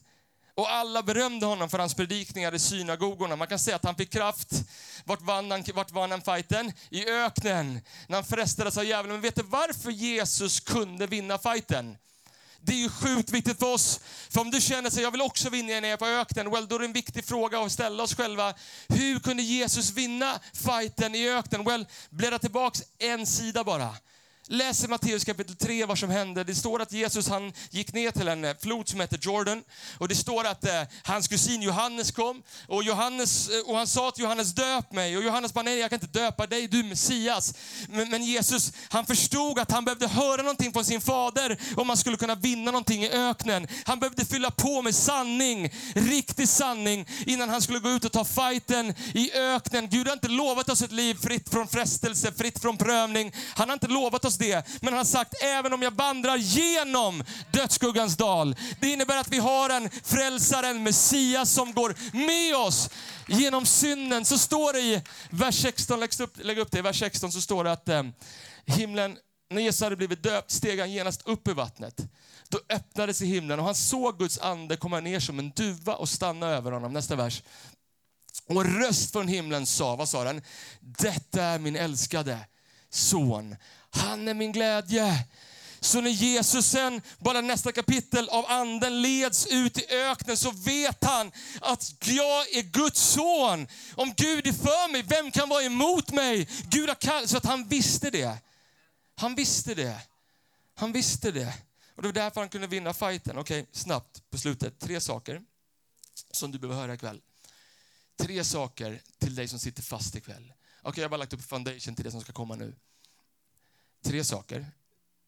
[0.56, 3.36] Och alla berömde honom för hans predikningar i synagogorna.
[3.36, 4.50] Man kan säga att han fick kraft.
[5.06, 6.74] Vart vann han, vart vann han fighten?
[6.90, 9.12] I öknen, när han frestades av djävulen.
[9.12, 11.98] Men vet du varför Jesus kunde vinna fighten?
[12.62, 14.00] Det är ju sjukt viktigt för oss.
[14.30, 16.68] För om du känner att jag vill också vinna när jag är på öknen, well,
[16.68, 18.54] då är det en viktig fråga att ställa oss själva.
[18.88, 21.64] Hur kunde Jesus vinna fighten i öknen?
[21.64, 23.96] Well, bläddra tillbaks en sida bara.
[24.52, 26.44] Läs i Matteus kapitel 3 vad som hände.
[26.44, 29.64] Det står att Jesus han gick ner till en eh, flod som heter Jordan.
[29.98, 32.44] Och det står att eh, hans kusin Johannes kom.
[32.68, 35.18] Och, Johannes, eh, och han sa till Johannes, döp mig.
[35.18, 37.54] Och Johannes bara, nej jag kan inte döpa dig, du är Messias.
[37.90, 41.98] Men, men, Jesus, han förstod att han behövde höra någonting från sin fader om han
[41.98, 43.68] skulle kunna vinna någonting i öknen.
[43.86, 48.26] Han behövde fylla på med sanning, riktig sanning, innan han skulle gå ut och ta
[48.26, 49.90] fighten i öknen.
[49.90, 53.32] Gud har inte lovat oss ett liv fritt från frestelse, fritt från prövning.
[53.56, 54.68] Han har inte lovat oss det.
[54.82, 58.56] Men han har sagt, även om jag vandrar genom dödsskuggans dal.
[58.80, 61.96] Det innebär att vi har en frälsare, en Messias som går
[62.28, 62.90] med oss
[63.28, 64.26] genom synden.
[64.26, 67.42] Så står det i vers 16, lägg upp, lägg upp det, i vers 16 så
[67.42, 68.04] står det att eh,
[68.66, 69.18] himlen,
[69.50, 72.02] när Jesus hade blivit döpt steg han genast upp i vattnet.
[72.50, 76.10] Då öppnades i himlen och han såg Guds ande komma ner som en duva och
[76.10, 76.94] stanna över honom.
[76.94, 77.44] Nästa vers.
[78.48, 80.42] Och en röst från himlen sa, vad sa den?
[80.80, 82.38] Detta är min älskade
[82.90, 83.56] son.
[83.92, 85.26] Han är min glädje.
[85.80, 91.04] Så när Jesus sen, bara nästa kapitel av anden leds ut i öknen så vet
[91.04, 93.68] han att jag är Guds son.
[93.96, 96.50] Om Gud är för mig, vem kan vara emot mig?
[96.70, 98.38] Gud har kallat, så att han visste det.
[99.16, 100.02] Han visste det.
[100.76, 101.54] Han visste det.
[101.96, 103.38] Och det var därför han kunde vinna fighten.
[103.38, 104.80] Okej, snabbt på slutet.
[104.80, 105.42] Tre saker
[106.32, 107.22] som du behöver höra ikväll.
[108.20, 110.54] Tre saker till dig som sitter fast ikväll.
[110.82, 112.76] Okej, jag har bara lagt upp foundation till det som ska komma nu.
[114.02, 114.66] Tre saker.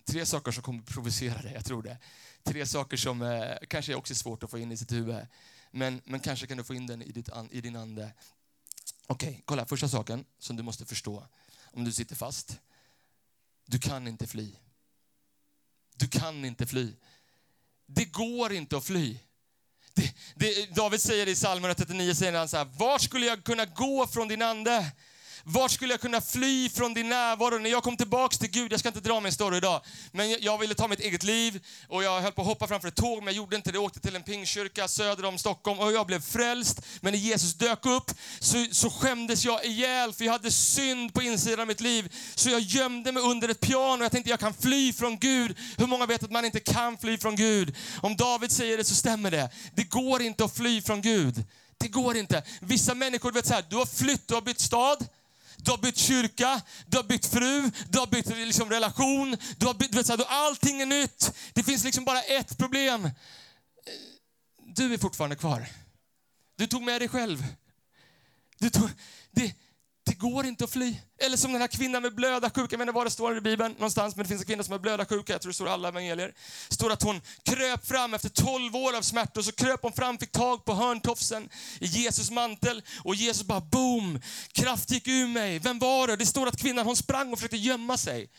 [0.06, 1.98] Tre saker som kommer provocera dig, jag tror det.
[2.44, 5.28] Tre saker som eh, kanske också är svårt att få in i sitt huvud.
[5.72, 8.14] Men, men kanske kan du få in den i, ditt, i din ande.
[9.08, 9.66] Okej, okay, kolla.
[9.66, 11.28] Första saken som du måste förstå
[11.72, 12.60] om du sitter fast.
[13.66, 14.56] Du kan inte fly.
[15.96, 16.94] Du kan inte fly.
[17.86, 19.20] Det går inte att fly.
[19.94, 23.66] Det, det, David säger i psalm 139, säger han så här, var skulle jag kunna
[23.66, 24.92] gå från din ande?
[25.44, 27.58] Vart skulle jag kunna fly från din närvaro?
[27.58, 30.58] När jag kom tillbaks till Gud, jag ska inte dra min story idag, men jag
[30.58, 33.26] ville ta mitt eget liv och jag höll på att hoppa framför ett tåg, men
[33.26, 33.76] jag gjorde inte det.
[33.76, 36.82] Jag åkte till en pingkyrka söder om Stockholm och jag blev frälst.
[37.02, 41.22] Men när Jesus dök upp så, så skämdes jag ihjäl, för jag hade synd på
[41.22, 42.14] insidan av mitt liv.
[42.36, 44.04] Så jag gömde mig under ett piano.
[44.04, 45.58] Jag tänkte jag kan fly från Gud.
[45.78, 47.76] Hur många vet att man inte kan fly från Gud?
[48.02, 49.50] Om David säger det så stämmer det.
[49.76, 51.46] Det går inte att fly från Gud.
[51.78, 52.44] Det går inte.
[52.60, 55.08] Vissa människor, vet så här, du har flytt, du har bytt stad.
[55.64, 59.38] Du har bytt kyrka, du har bytt fru, du har bytt liksom relation.
[59.58, 61.34] Du har bytt, vet du, allting är nytt.
[61.54, 63.10] Det finns liksom bara ett problem.
[64.76, 65.68] Du är fortfarande kvar.
[66.58, 67.46] Du tog med dig själv.
[68.60, 68.90] Du tog,
[69.32, 69.54] det,
[70.04, 70.96] det går inte att fly.
[71.22, 73.42] Eller som den här kvinnan med blöda sjuka, jag vet inte var det står i
[73.42, 75.72] Bibeln någonstans, men det finns en kvinna som har blödarsjuka, jag tror det står i
[75.72, 76.34] alla evangelier.
[76.70, 80.18] Det står att hon kröp fram efter 12 år av smärta, så kröp hon fram,
[80.18, 85.60] fick tag på hörntofsen i Jesus mantel och Jesus bara boom, kraft gick ur mig.
[85.60, 86.16] Vem var det?
[86.16, 88.30] Det står att kvinnan hon sprang och försökte gömma sig.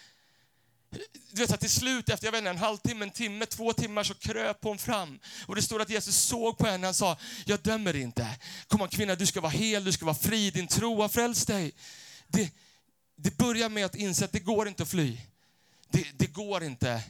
[1.31, 4.05] Du vet, att till slut, efter jag vet inte, en halvtimme, en timme, två timmar,
[4.05, 5.19] så kröp hon fram.
[5.47, 8.39] Och det står att Jesus såg på henne och sa, jag dömer inte.
[8.69, 11.73] Kom kvinna, du ska vara hel, du ska vara fri, din tro har frälst dig.
[12.27, 12.51] Det,
[13.17, 15.19] det börjar med att inse att det går inte att fly.
[15.91, 17.03] Det, det går inte.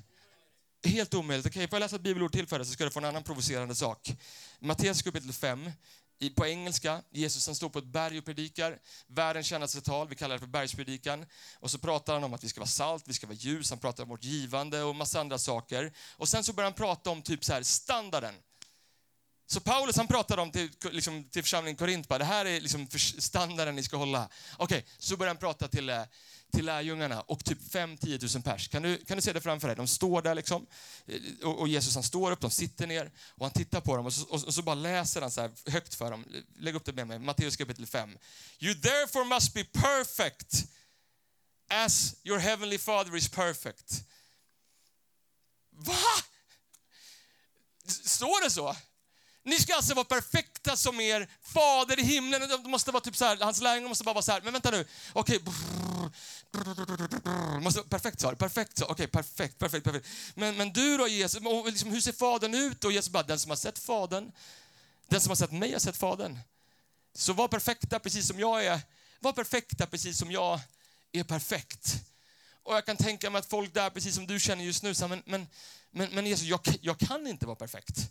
[0.85, 1.47] Helt omöjligt.
[1.47, 3.05] Okej, okay, får jag läsa ett bibelord till för dig så ska du få en
[3.05, 4.13] annan provocerande sak.
[4.61, 5.71] Matteus kapitel 5,
[6.31, 10.35] på engelska, Jesus han står på ett berg och predikar världens kändaste tal, vi kallar
[10.35, 11.27] det för bergspredikan.
[11.61, 13.79] Och så pratar han om att vi ska vara salt, vi ska vara ljus, han
[13.79, 15.93] pratar om vårt givande och massa andra saker.
[16.17, 18.35] Och sen så börjar han prata om typ så här standarden.
[19.47, 23.77] Så Paulus han pratade om till, liksom, till församlingen Korint, det här är liksom standarden
[23.77, 24.29] ni ska hålla.
[24.57, 26.03] Okej, okay, så börjar han prata till, eh,
[26.53, 28.69] till lärjungarna och typ 5-10 000 pers.
[28.69, 29.77] Kan du, kan du se det framför dig?
[29.77, 30.67] De står där liksom.
[31.07, 34.07] Eh, och, och Jesus han står upp, de sitter ner och han tittar på dem
[34.07, 36.27] och så, och, och så bara läser han så här högt för dem.
[36.57, 38.19] Lägg upp det med mig, Matteus kapitel 5.
[38.59, 40.65] You therefore must be perfect
[41.69, 44.05] as your heavenly father is perfect.
[45.71, 46.23] Va?
[47.87, 48.77] Står det så?
[49.45, 52.49] Ni ska alltså vara perfekta som er fader i himlen.
[52.49, 54.71] Det måste vara typ så här, hans lärjungar måste bara vara så här, men vänta
[54.71, 55.39] nu, okej.
[55.45, 55.53] Okay.
[57.89, 60.09] perfekt svar, perfekt svar, okej, okay, perfekt, perfekt, perfekt.
[60.35, 62.85] Men, men du då Jesus, och liksom, hur ser fadern ut?
[62.85, 64.33] Och Jesus bara, den som har sett fadern,
[65.09, 66.39] den som har sett mig har sett fadern.
[67.15, 68.81] Så var perfekta precis som jag är,
[69.21, 70.61] var perfekta precis som jag
[71.13, 71.95] är perfekt.
[72.63, 75.07] Och jag kan tänka mig att folk där, precis som du känner just nu, så
[75.07, 75.47] här, men, men,
[75.91, 78.11] men, men Jesus, jag, jag kan inte vara perfekt.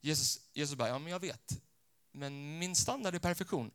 [0.00, 1.62] Jesus, Jesus bara, ja men jag vet.
[2.12, 3.70] Men min standard är perfektion.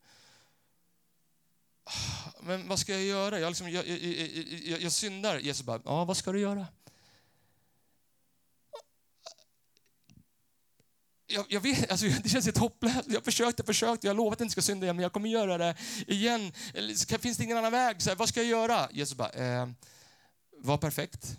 [2.39, 3.39] Men vad ska jag göra?
[3.39, 3.97] Jag, liksom, jag, jag,
[4.63, 5.39] jag, jag syndar.
[5.39, 6.67] Jesus bara, ja vad ska du göra?
[11.27, 13.07] Jag, jag, vet, alltså, det känns helt hopplöst.
[13.07, 15.29] Jag försökte, försökte, jag har lovat att jag inte ska synda igen, men jag kommer
[15.29, 15.75] göra det
[16.07, 16.51] igen.
[17.19, 18.01] Finns det ingen annan väg?
[18.01, 18.89] Så här, vad ska jag göra?
[18.91, 19.69] Jesus bara, eh,
[20.57, 21.37] var perfekt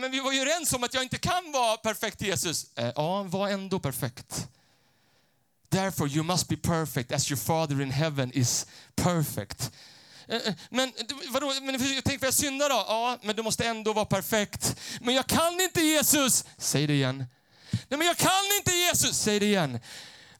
[0.00, 2.66] men vi var ju överens om att jag inte kan vara perfekt Jesus.
[2.76, 4.48] Eh, ja, var ändå perfekt.
[5.70, 9.70] Therefore you must be perfect as your father in heaven is perfect.
[10.28, 10.92] Eh, eh, men
[11.28, 12.84] vadå, men jag tänk, får jag synda då?
[12.88, 14.76] Ja, men du måste ändå vara perfekt.
[15.00, 16.44] Men jag kan inte Jesus.
[16.58, 17.26] Säg det igen.
[17.70, 19.18] Nej, men jag kan inte Jesus.
[19.18, 19.70] Säg det igen.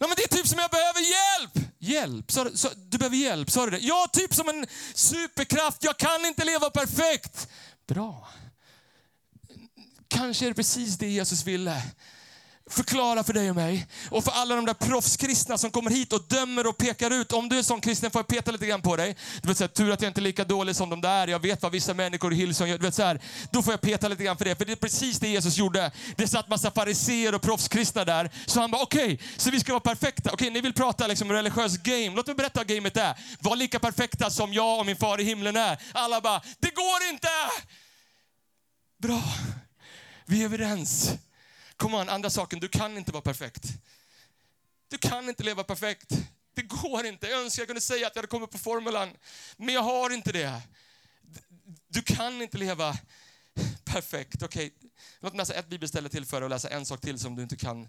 [0.00, 1.72] Nej, men det är typ som jag behöver hjälp.
[1.78, 2.32] Hjälp?
[2.32, 3.78] Så, så, du behöver hjälp, sa du det?
[3.78, 5.84] Ja, typ som en superkraft.
[5.84, 7.48] Jag kan inte leva perfekt.
[7.88, 8.28] Bra.
[10.08, 11.82] Kanske är det precis det Jesus ville eh,
[12.70, 13.86] förklara för dig och mig.
[14.10, 17.32] Och för alla de där proffskristna som kommer hit och dömer och pekar ut.
[17.32, 19.16] Om du är sån kristen får jag peta lite grann på dig.
[19.42, 21.28] Du vet, så här, tur att jag inte är lika dålig som de där.
[21.28, 22.78] Jag vet vad vissa människor i Hillsong gör.
[22.78, 23.20] Du vet, så här,
[23.52, 24.56] då får jag peta lite grann för det.
[24.56, 25.90] För det är precis det Jesus gjorde.
[26.16, 28.30] Det satt massa fariseer och proffskristna där.
[28.46, 30.30] Så han bara, okej, okay, så vi ska vara perfekta.
[30.32, 32.10] Okej, okay, ni vill prata liksom religiös game.
[32.16, 33.14] Låt mig berätta vad gamet är.
[33.40, 35.78] Var lika perfekta som jag och min far i himlen är.
[35.92, 37.28] Alla bara, det går inte!
[39.02, 39.22] Bra.
[40.30, 41.10] Vi är överens.
[41.76, 43.62] Kom an, andra saken, du kan inte vara perfekt.
[44.88, 46.10] Du kan inte leva perfekt.
[46.54, 47.26] Det går inte.
[47.28, 49.16] Jag önskar jag kunde säga att jag hade kommit på formulan,
[49.56, 50.62] men jag har inte det.
[51.88, 52.98] Du kan inte leva
[53.84, 54.42] perfekt.
[54.42, 54.90] Okej, okay.
[55.20, 57.56] låt mig läsa ett bibelställe till för och läsa en sak till som du inte
[57.56, 57.88] kan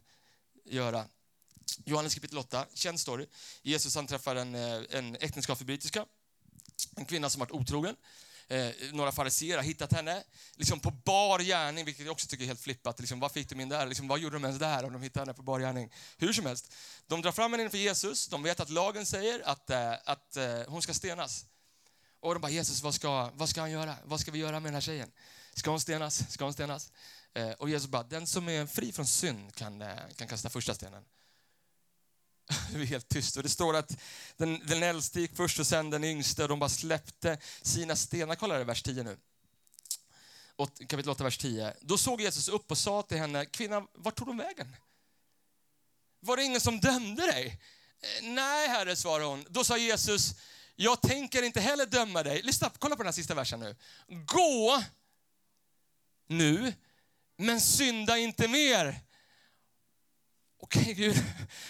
[0.65, 1.05] göra.
[1.85, 3.25] Johannes kapitel 8, känd story.
[3.61, 6.05] Jesus han träffar en, eh, en äktenskapsförbryterska,
[6.95, 7.95] en kvinna som varit otrogen
[8.49, 10.23] eh, några fariséer har hittat henne
[10.55, 12.99] liksom på bar gärning, vilket jag också tycker är helt flippat.
[12.99, 13.85] Liksom, vad fick de in där?
[13.87, 15.91] Liksom, vad gjorde de ens där om de hittade henne på bar gärning?
[16.17, 16.73] Hur som helst,
[17.07, 18.27] de drar fram henne inför Jesus.
[18.27, 21.45] De vet att lagen säger att, eh, att eh, hon ska stenas.
[22.19, 23.95] Och de bara, Jesus, vad ska, vad ska han göra?
[24.05, 25.11] Vad ska vi göra med den här tjejen?
[25.53, 26.31] Ska hon stenas?
[26.31, 26.91] Ska hon stenas?
[27.33, 30.73] Eh, och Jesus bara, den som är fri från synd kan, eh, kan kasta första
[30.73, 31.03] stenen.
[32.73, 33.37] Det är helt tyst.
[33.37, 33.97] Och det står att
[34.37, 38.35] den, den äldste gick först och sen den yngste och de bara släppte sina stenar.
[38.35, 39.17] Kolla det, vers 10 nu.
[40.87, 41.73] Kapitel 8, vers 10.
[41.81, 44.75] Då såg Jesus upp och sa till henne, kvinnan, vart tog de vägen?
[46.19, 47.59] Var det ingen som dömde dig?
[48.01, 49.45] Eh, nej, herre, svarade hon.
[49.49, 50.35] Då sa Jesus,
[50.75, 52.41] jag tänker inte heller döma dig.
[52.41, 53.75] Lyssna, kolla på den här sista versen nu.
[54.07, 54.83] Gå
[56.27, 56.73] nu,
[57.37, 59.01] men synda inte mer.
[60.69, 61.23] Okej okay, Gud,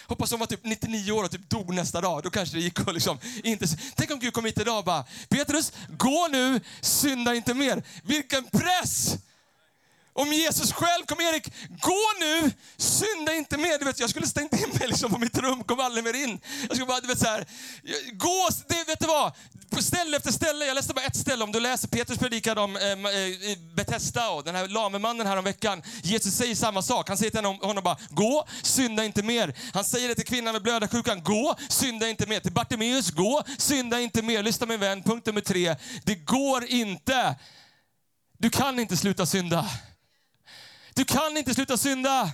[0.06, 2.22] hoppas hon var typ 99 år och typ dog nästa dag.
[2.22, 3.66] Då kanske det gick att liksom inte...
[3.94, 7.82] Tänk om Gud kom hit idag och bara, Petrus, gå nu, synda inte mer.
[8.02, 9.16] Vilken press!
[10.12, 13.78] Om Jesus själv kom, Erik, gå nu, synda inte mer.
[13.78, 16.40] Du vet, jag skulle stängt in mig liksom på mitt rum, kom aldrig mer in.
[16.60, 17.46] Jag skulle bara, du vet så här,
[18.12, 19.32] gå, det, vet du vad?
[19.70, 22.76] På ställe efter ställe, jag läste bara ett ställe, om du läser Petrus predikan om
[22.76, 23.12] ehm, eh,
[23.74, 25.82] Betesda och den här lamemannen här om veckan.
[26.02, 27.08] Jesus säger samma sak.
[27.08, 29.54] Han säger till honom, honom bara, gå, synda inte mer.
[29.72, 32.40] Han säger det till kvinnan med blödarsjukan, gå, synda inte mer.
[32.40, 34.42] Till Bartimeus, gå, synda inte mer.
[34.42, 35.76] Lyssna min vän, punkt nummer tre.
[36.04, 37.36] Det går inte.
[38.38, 39.66] Du kan inte sluta synda.
[40.94, 42.30] Du kan inte sluta synda.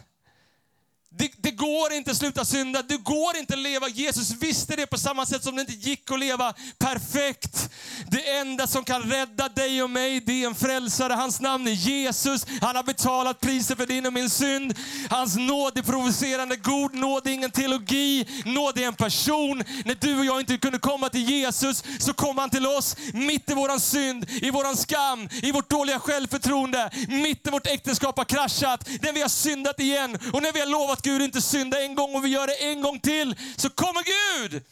[1.10, 3.88] Det, det, går inte att sluta synda, det går inte att leva.
[3.88, 7.70] Jesus visste det på samma sätt som det inte gick att leva perfekt.
[8.10, 11.12] Det enda som kan rädda dig och mig, det är en frälsare.
[11.12, 12.46] Hans namn är Jesus.
[12.60, 14.74] Han har betalat priset för din och min synd.
[15.10, 19.62] Hans nåd är provocerande god, nåd är ingen teologi, nåd är en person.
[19.84, 23.50] När du och jag inte kunde komma till Jesus så kom han till oss mitt
[23.50, 28.24] i våran synd, i våran skam, i vårt dåliga självförtroende, mitt i vårt äktenskap har
[28.24, 31.78] kraschat, när vi har syndat igen och när vi har lovat att Gud inte syndar
[31.80, 34.62] en gång och vi gör det en gång till, så kommer Gud.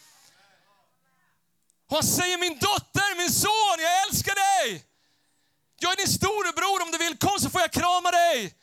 [1.88, 4.84] Och han säger, min dotter, min son, jag älskar dig.
[5.78, 8.54] Jag är din storebror, om du vill kom så får jag krama dig.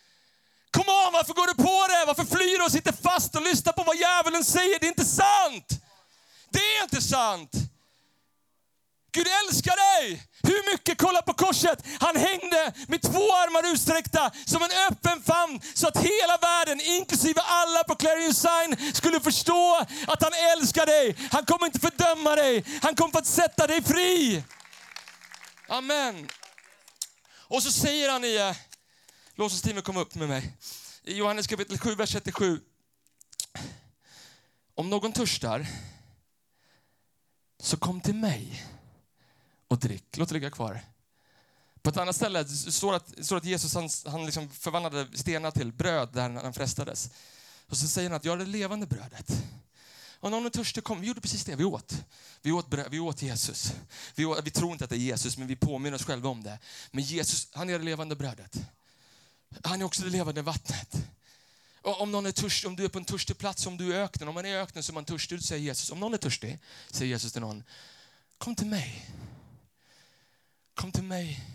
[0.71, 2.03] Kom on, varför går du på det?
[2.07, 4.79] Varför flyr du och sitter fast och lyssnar på vad djävulen säger?
[4.79, 5.69] Det är inte sant.
[6.49, 7.51] Det är inte sant.
[9.13, 10.23] Gud älskar dig!
[10.43, 10.97] Hur mycket?
[10.97, 11.85] Kolla på korset.
[11.99, 17.41] Han hängde med två armar utsträckta som en öppen famn så att hela världen, inklusive
[17.41, 21.15] alla på Clarion Sign, skulle förstå att han älskar dig.
[21.31, 22.65] Han kommer inte fördöma dig.
[22.81, 24.43] Han kommer att sätta dig fri.
[25.67, 26.29] Amen.
[27.37, 28.55] Och så säger han i, eh,
[29.35, 30.57] Låt oss teamet komma upp med mig,
[31.03, 32.59] i Johannes kapitel 7, vers 37.
[34.75, 35.67] Om någon törstar,
[37.59, 38.65] så kom till mig
[39.71, 40.17] och drick.
[40.17, 40.81] Låt det ligga kvar.
[41.81, 45.71] På ett annat ställe står att, står att Jesus han, han liksom förvandlade stenar till
[45.71, 47.09] bröd där han frestades.
[47.67, 49.43] Och så säger han att jag är det levande brödet.
[50.19, 52.05] Och någon är törstig kom, vi gjorde precis det, vi åt.
[52.41, 53.73] Vi åt, bröd, vi åt Jesus.
[54.15, 56.43] Vi, åt, vi tror inte att det är Jesus, men vi påminner oss själva om
[56.43, 56.59] det.
[56.91, 58.57] Men Jesus, han är det levande brödet.
[59.63, 60.95] Han är också det levande vattnet.
[61.81, 63.99] Och om någon är törstig, om du är på en törstig plats, om du är
[63.99, 65.91] i öknen, om man är i öknen så är man törstig, säger Jesus.
[65.91, 67.63] Om någon är törstig, säger Jesus till någon,
[68.37, 69.09] kom till mig.
[70.73, 71.45] Kom till mig.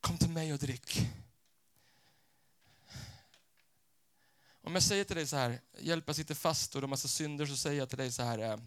[0.00, 1.08] Kom till mig och drick.
[4.62, 7.08] Om jag säger till dig så här, hjälp jag sitter fast och du har massa
[7.08, 8.38] synder, så säger jag till dig så här.
[8.38, 8.58] Eh,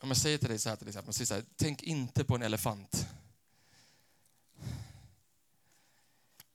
[0.00, 2.42] om jag säger till dig så här till exempel, så här, tänk inte på en
[2.42, 3.06] elefant.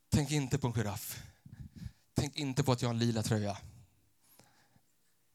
[0.10, 1.24] Tänk inte på en giraff.
[2.14, 3.58] Tänk inte på att jag har en lila tröja.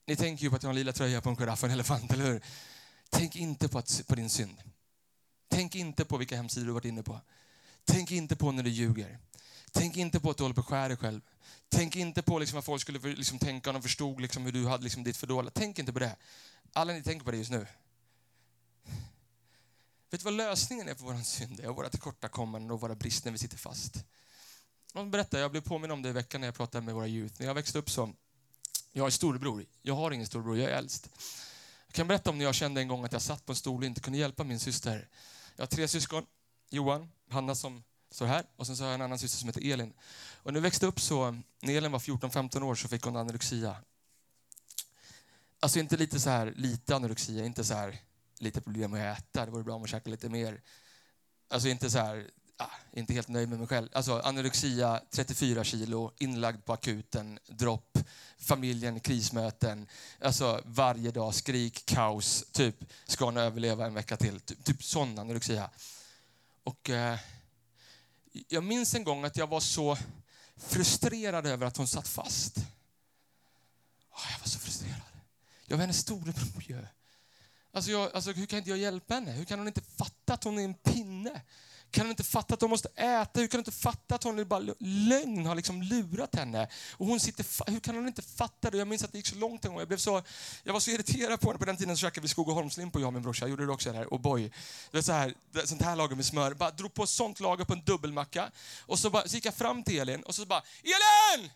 [0.05, 1.73] Ni tänker ju på att jag har en lila tröja på en giraff och en
[1.73, 2.43] elefant, eller hur?
[3.09, 4.68] Tänk inte på, att, på din synd.
[5.49, 7.21] Tänk inte på vilka hemsidor du varit inne på.
[7.85, 9.19] Tänk inte på när du ljuger.
[9.71, 11.21] Tänk inte på att du håller på att skära dig själv.
[11.69, 14.67] Tänk inte på liksom vad folk skulle liksom tänka om de förstod liksom hur du
[14.67, 15.51] hade liksom ditt fördolda.
[15.51, 16.15] Tänk inte på det.
[16.73, 17.67] Alla ni tänker på det just nu.
[20.09, 23.31] Vet du vad lösningen är på vår synd och våra tillkortakommanden och våra brister när
[23.31, 24.03] vi sitter fast?
[24.93, 27.35] Jag berätta, jag blev påminn om det i veckan när jag pratade med våra youth.
[27.37, 28.13] När jag växte upp så,
[28.91, 29.65] jag är storebror.
[29.81, 31.09] Jag har ingen storebror, jag är äldst.
[31.87, 33.81] Jag kan berätta om när jag kände en gång att jag satt på en stol
[33.81, 35.07] och inte kunde hjälpa min syster.
[35.59, 36.25] Jag har tre syskon.
[36.69, 39.71] Johan, Hanna som står här och sen så har jag en annan syster som heter
[39.71, 39.93] Elin.
[40.43, 43.75] Och när vi växte upp så, när Elin var 14-15 år så fick hon anorexia.
[45.59, 47.99] Alltså inte lite så här, lite anorexia, inte så här
[48.37, 50.61] lite problem med att äta, det vore bra om hon käkade lite mer.
[51.47, 53.89] Alltså inte så här, ah, inte helt nöjd med mig själv.
[53.93, 57.97] Alltså anorexia, 34 kilo, inlagd på akuten, dropp,
[58.37, 59.87] familjen, krismöten.
[60.21, 62.75] Alltså varje dag, skrik, kaos, typ.
[63.05, 64.39] Ska hon överleva en vecka till?
[64.39, 65.69] Typ, typ sån anorexia.
[66.63, 67.19] Och eh,
[68.47, 69.97] jag minns en gång att jag var så
[70.57, 72.57] frustrerad över att hon satt fast.
[74.11, 75.01] Oh, jag var så frustrerad.
[75.65, 76.85] Jag var hennes storebror ju.
[77.71, 79.31] Alltså, jag, alltså hur kan inte jag hjälpa henne?
[79.31, 81.41] Hur kan hon inte fatta att hon är en pinne?
[81.91, 83.39] Kan hon inte fatta att hon måste äta?
[83.39, 86.67] Hur kan hon inte fatta att hon är bara lögn har liksom lurat henne?
[86.91, 88.77] Och hon sitter hur kan hon inte fatta det?
[88.77, 89.79] Jag minns att det gick så långt en gång.
[89.79, 90.21] Jag, blev så,
[90.63, 91.59] jag var så irriterad på henne.
[91.59, 93.45] På den tiden så käkade vi Skogaholmslimpa, jag och min brorsa.
[93.45, 94.13] Jag gjorde det också där.
[94.13, 94.43] Och boy,
[94.91, 95.33] det var så här,
[95.65, 96.53] sånt här lager med smör.
[96.53, 98.51] Bara drog på sånt lager på en dubbelmacka.
[98.85, 101.49] Och så, bara, så gick jag fram till Elin och så bara, Elin!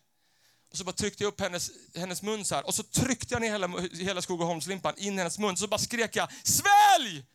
[0.71, 2.65] Och så bara tryckte jag upp hennes, hennes mun så här.
[2.67, 5.57] Och så tryckte jag ner hela, hela Skogaholmslimpan in i hennes mun.
[5.57, 7.25] Så bara skrek jag, svälj!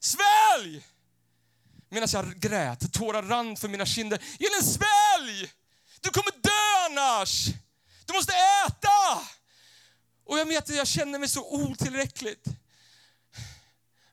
[0.00, 0.84] Svälj!
[1.96, 4.18] Medan jag grät, tårar rann för mina kinder.
[4.38, 5.52] Elin, svälj!
[6.00, 7.46] Du kommer dö annars!
[8.06, 8.32] Du måste
[8.66, 9.28] äta!
[10.24, 12.44] Och jag vet att jag känner mig så otillräckligt.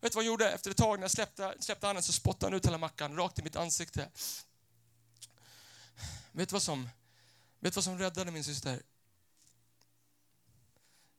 [0.02, 0.52] Vet du vad jag gjorde?
[0.52, 3.39] Efter ett tag när jag släppte, släppte handen så spottade han ut hela mackan rakt
[3.39, 4.10] i mitt ansikte.
[6.32, 6.89] Vet du vad som,
[7.60, 8.82] vet vad som räddade min syster?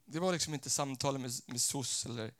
[0.04, 2.32] Det var liksom inte samtalet med, med SOS eller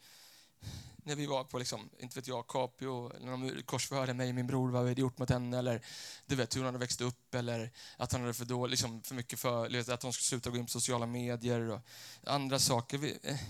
[1.04, 4.46] när vi var på, liksom, inte vet jag, Capio, eller de korsförhörde mig och min
[4.46, 5.86] bror, vad vi hade gjort mot henne, eller
[6.26, 9.14] du vet hur hon hade växt upp, eller att han hade för, då, liksom, för
[9.14, 11.80] mycket för, att hon skulle sluta gå in på sociala medier och
[12.24, 12.98] andra saker.
[12.98, 13.40] Vi, eh.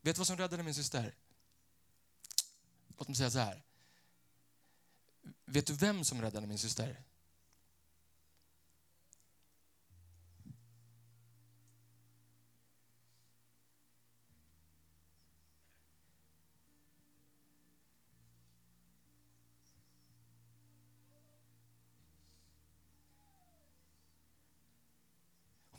[0.00, 1.14] Vet du vad som räddade min syster?
[2.98, 3.62] Låt mig säga så här.
[5.44, 7.02] Vet du vem som räddade min syster?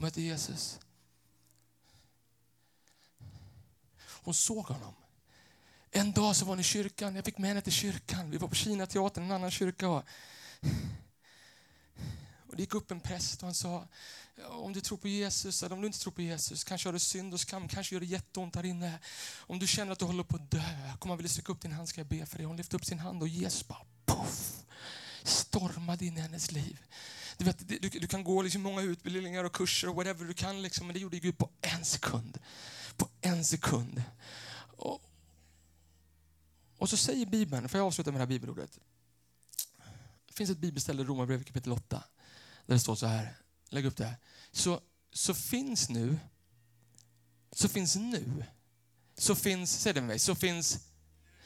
[0.04, 0.80] Mötte Jesus.
[4.06, 4.94] Hon såg honom.
[5.92, 8.32] En dag så var hon i kyrkan, jag fick med henne till kyrkan.
[8.32, 9.90] Vi var på Kina teatern, en annan kyrka.
[9.90, 10.04] Och
[12.52, 13.88] det gick upp en präst och han sa,
[14.50, 17.00] om du tror på Jesus eller om du inte tror på Jesus, kanske har du
[17.00, 19.00] synd och skam, kanske gör det jätteont här inne.
[19.38, 21.72] Om du känner att du håller på att dö, kom han vill sträcka upp din
[21.72, 22.46] hand ska jag be för dig.
[22.46, 24.64] Hon lyfte upp sin hand och Jesus bara poff,
[25.24, 26.80] stormade in i hennes liv.
[27.38, 30.62] Du, vet, du, du kan gå liksom många utbildningar och kurser och whatever du kan,
[30.62, 32.38] liksom, men det gjorde Gud på en sekund.
[32.98, 34.04] På en sekund.
[34.78, 35.02] Och,
[36.78, 38.80] och så säger Bibeln, får jag avsluta med det här bibelordet?
[40.28, 42.04] Det finns ett bibelställe i Romarbrevet kapitel 8
[42.66, 43.36] där det står så här,
[43.70, 44.18] lägg upp det här.
[44.52, 44.82] Så,
[45.12, 46.20] så finns nu,
[47.52, 48.46] så finns nu,
[49.18, 50.80] så finns, säg det med mig, så finns,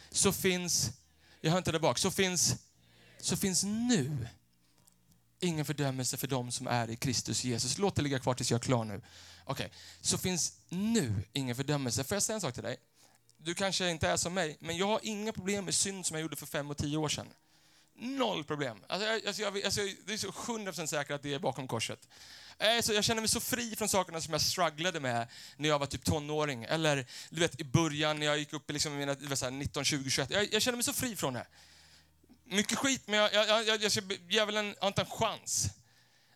[0.10, 0.92] så finns,
[1.42, 2.56] jag hör inte där bak, så finns,
[3.20, 4.28] så finns nu
[5.40, 7.78] ingen fördömelse för dem som är i Kristus Jesus.
[7.78, 9.02] Låt det ligga kvar tills jag är klar nu.
[9.44, 9.78] Okej, okay.
[10.02, 12.04] så finns nu ingen fördömelse.
[12.04, 12.78] Får jag säga en sak till dig?
[13.38, 16.22] Du kanske inte är som mig, men jag har inga problem med synd som jag
[16.22, 17.28] gjorde för fem och tio år sedan.
[18.00, 18.78] Noll problem.
[18.88, 22.08] Alltså, jag, alltså, jag, alltså, det är så 100% säkert att det är bakom korset.
[22.58, 25.28] Alltså, jag känner mig så fri från sakerna som jag strugglade med
[25.58, 26.64] när jag var typ tonåring.
[26.64, 29.16] Eller du vet, i början när jag gick upp i liksom, mina,
[29.50, 30.30] 19, 20, 21.
[30.32, 31.48] Jag, jag känner mig så fri från det.
[32.50, 35.68] Mycket skit, men jag, jag, jag, jag ska djävulen har inte en chans.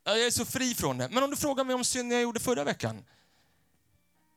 [0.04, 1.10] Jag är så fri från det.
[1.10, 3.06] Men om du frågar mig om synden jag gjorde förra veckan.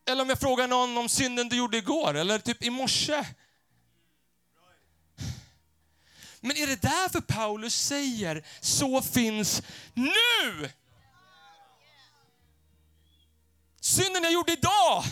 [0.06, 3.24] Eller om jag frågar någon om synden du gjorde igår, eller typ i morse.
[6.40, 9.62] Men är det därför Paulus säger, så finns
[9.94, 10.70] nu?
[13.80, 15.04] Synden jag gjorde idag,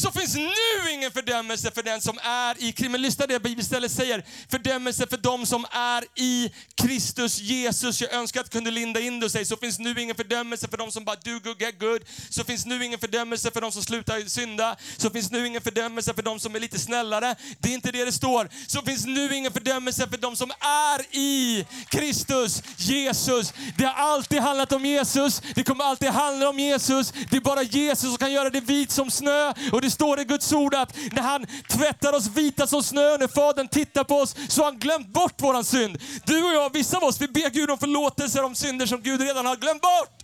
[0.00, 3.00] så finns nu ingen fördömelse för den som är i Kristus.
[3.00, 8.00] Lyssna det bibelstället säger, fördömelse för dem som är i Kristus Jesus.
[8.00, 10.68] Jag önskar att jag kunde linda in det och säga, så finns nu ingen fördömelse
[10.68, 12.02] för dem som bara do good, get good.
[12.30, 14.76] Så finns nu ingen fördömelse för dem som slutar synda.
[14.96, 17.36] Så finns nu ingen fördömelse för dem som är lite snällare.
[17.58, 18.48] Det är inte det det står.
[18.66, 23.52] Så finns nu ingen fördömelse för dem som är i Kristus Jesus.
[23.76, 25.42] Det har alltid handlat om Jesus.
[25.54, 27.12] Det kommer alltid handla om Jesus.
[27.30, 29.52] Det är bara Jesus som kan göra det vit som snö.
[29.72, 33.28] Och det står i Guds ord att när han tvättar oss vita som snö, när
[33.28, 35.98] Fadern tittar på oss, så har han glömt bort vår synd.
[36.26, 39.20] Du och jag, vissa av oss, vi ber Gud om förlåtelse om synder som Gud
[39.20, 40.20] redan har glömt bort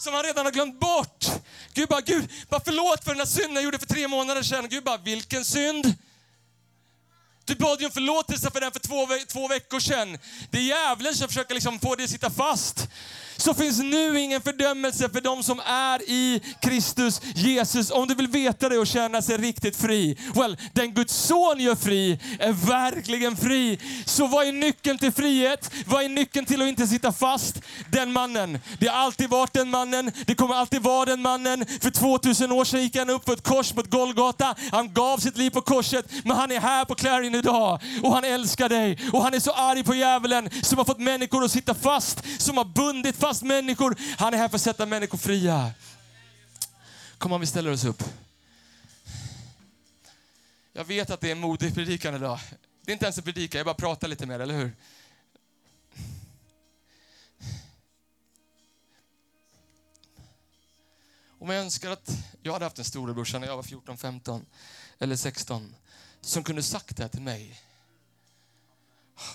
[0.00, 1.26] som han redan har glömt bort.
[1.74, 4.68] Gud bara, Gud, bara förlåt för den där synden jag gjorde för tre månader sedan.
[4.68, 5.94] Gud bara, vilken synd?
[7.44, 10.18] Du bad ju om förlåtelse för den för två, två veckor sedan.
[10.50, 12.88] Det är djävulen som försöker liksom få dig att sitta fast
[13.40, 17.90] så finns nu ingen fördömelse för de som är i Kristus Jesus.
[17.90, 20.18] Om du vill veta det och känna sig riktigt fri.
[20.34, 23.78] Well, den Guds son gör fri är verkligen fri.
[24.04, 25.70] Så vad är nyckeln till frihet?
[25.86, 27.60] Vad är nyckeln till att inte sitta fast?
[27.92, 28.58] Den mannen.
[28.78, 30.12] Det har alltid varit den mannen.
[30.26, 31.66] Det kommer alltid vara den mannen.
[31.80, 34.54] För 2000 år sedan gick han upp på ett kors mot Golgata.
[34.72, 36.06] Han gav sitt liv på korset.
[36.24, 37.80] Men han är här på Clarion idag.
[38.02, 38.98] Och han älskar dig.
[39.12, 42.22] Och han är så arg på djävulen som har fått människor att sitta fast.
[42.38, 43.96] Som har bundit fast fast människor.
[44.18, 45.72] Han är här för att sätta människor fria.
[47.18, 48.02] Kom om vi ställer oss upp.
[50.72, 52.40] Jag vet att det är en modig predikan idag.
[52.82, 54.76] Det är inte ens en predikan, jag bara pratar lite mer, eller hur?
[61.38, 62.10] Om jag önskar att
[62.42, 64.46] jag hade haft en storebrorsa när jag var 14, 15
[64.98, 65.74] eller 16
[66.20, 67.60] som kunde sagt det här till mig.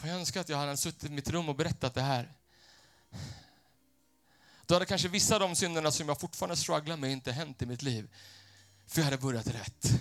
[0.04, 2.32] Jag önskar att jag hade suttit i mitt rum och berättat det här.
[4.66, 7.66] Då hade kanske vissa av de synderna som jag fortfarande strugglar med inte hänt i
[7.66, 8.10] mitt liv.
[8.88, 9.92] För jag hade börjat rätt.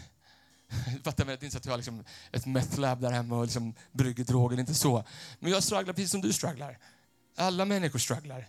[1.04, 3.74] Fattar mig, det inte att jag har liksom ett meth lab där hemma och liksom
[3.92, 5.04] brygger droger, inte så.
[5.38, 6.78] Men jag strugglar precis som du strugglar.
[7.36, 8.48] Alla människor strugglar.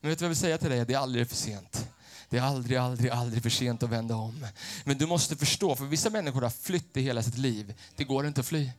[0.00, 0.84] Men vet du vad jag vill säga till dig?
[0.86, 1.88] Det är aldrig för sent.
[2.28, 4.46] Det är aldrig, aldrig, aldrig för sent att vända om.
[4.84, 7.74] Men du måste förstå, för vissa människor har flytt i hela sitt liv.
[7.96, 8.70] Det går inte att fly.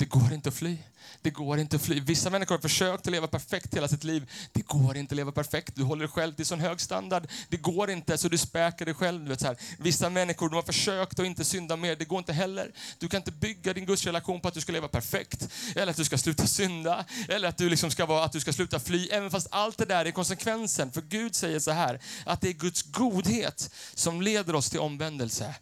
[0.00, 0.78] Det går inte att fly.
[1.22, 2.00] Det går inte att fly.
[2.00, 4.30] Vissa människor har försökt att leva perfekt hela sitt liv.
[4.52, 5.74] Det går inte att leva perfekt.
[5.76, 7.28] Du håller dig själv till sån hög standard.
[7.48, 9.22] Det går inte, så du späker dig själv.
[9.22, 9.56] Du vet, så här.
[9.78, 11.96] Vissa människor de har försökt att inte synda mer.
[11.96, 12.72] Det går inte heller.
[12.98, 15.48] Du kan inte bygga din gudsrelation på att du ska leva perfekt.
[15.76, 17.04] Eller att du ska sluta synda.
[17.28, 19.08] Eller att du, liksom ska, vara, att du ska sluta fly.
[19.08, 20.92] Även fast allt det där är konsekvensen.
[20.92, 25.54] För Gud säger så här, att det är Guds godhet som leder oss till omvändelse.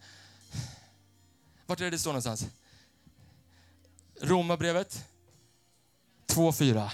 [1.66, 2.46] Vart är det det står någonstans?
[4.20, 5.04] Romarbrevet
[6.26, 6.90] 2.4.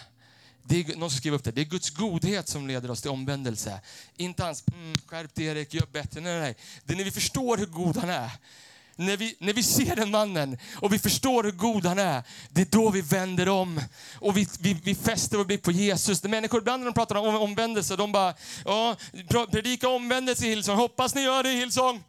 [0.63, 1.51] Det är, någon som skriver upp det.
[1.51, 3.81] Det är Guds godhet som leder oss till omvändelse.
[4.17, 6.21] Inte hans, mm, skärp dig Erik, gör bättre.
[6.21, 8.31] Nej, nej, Det är när vi förstår hur god han är.
[8.97, 12.61] när vi, när vi ser den mannen och vi förstår hur god han är, det
[12.61, 13.81] är då vi vänder om.
[14.19, 16.21] Och vi, vi, vi fäster vår blick på Jesus.
[16.21, 18.97] De människor ibland när de pratar om omvändelse, de bara, ja,
[19.51, 22.05] predika omvändelse i Hillsong, hoppas ni gör det i Hillsong.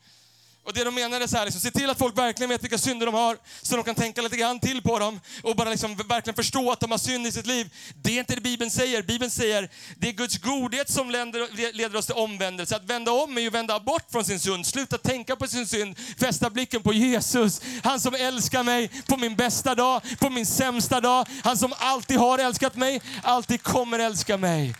[0.65, 2.77] Och det de menar är så här, liksom, se till att folk verkligen vet vilka
[2.77, 5.95] synder de har, så de kan tänka lite grann till på dem och bara liksom
[5.95, 7.73] verkligen förstå att de har synd i sitt liv.
[8.01, 9.03] Det är inte det Bibeln säger.
[9.03, 12.75] Bibeln säger, det är Guds godhet som leder, leder oss till omvändelse.
[12.75, 14.67] Att vända om är ju att vända bort från sin synd.
[14.67, 17.61] Sluta tänka på sin synd, fästa blicken på Jesus.
[17.83, 21.27] Han som älskar mig på min bästa dag, på min sämsta dag.
[21.43, 24.75] Han som alltid har älskat mig, alltid kommer älska mig.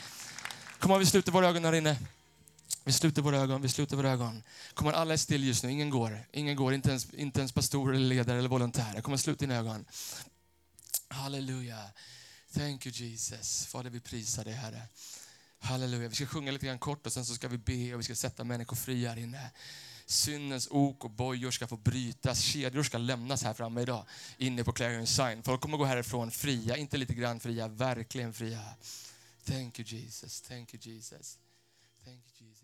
[0.79, 1.95] Kom vi sluter våra ögon här inne.
[2.84, 4.43] Vi sluter våra ögon, vi sluter våra ögon.
[4.74, 6.28] Kommer alla är still just nu, ingen går.
[6.32, 9.01] Ingen går, inte ens, inte ens pastor eller ledare eller volontär.
[9.01, 9.86] Kommer sluta dina ögon.
[11.07, 11.80] Halleluja.
[12.53, 13.66] Thank you Jesus.
[13.66, 14.82] Fader vi prisar dig Herre.
[15.59, 16.09] Halleluja.
[16.09, 18.16] Vi ska sjunga lite grann kort och sen så ska vi be och vi ska
[18.16, 19.51] sätta människor fria här inne.
[20.05, 24.05] Syndens ok och bojor ska få brytas, kedjor ska lämnas här framme idag,
[24.38, 25.43] inne på Clarion Sign.
[25.43, 28.63] Folk kommer gå härifrån fria, inte lite grann fria, verkligen fria.
[29.45, 31.38] Thank you Jesus, thank you Jesus.
[32.05, 32.34] Thank you.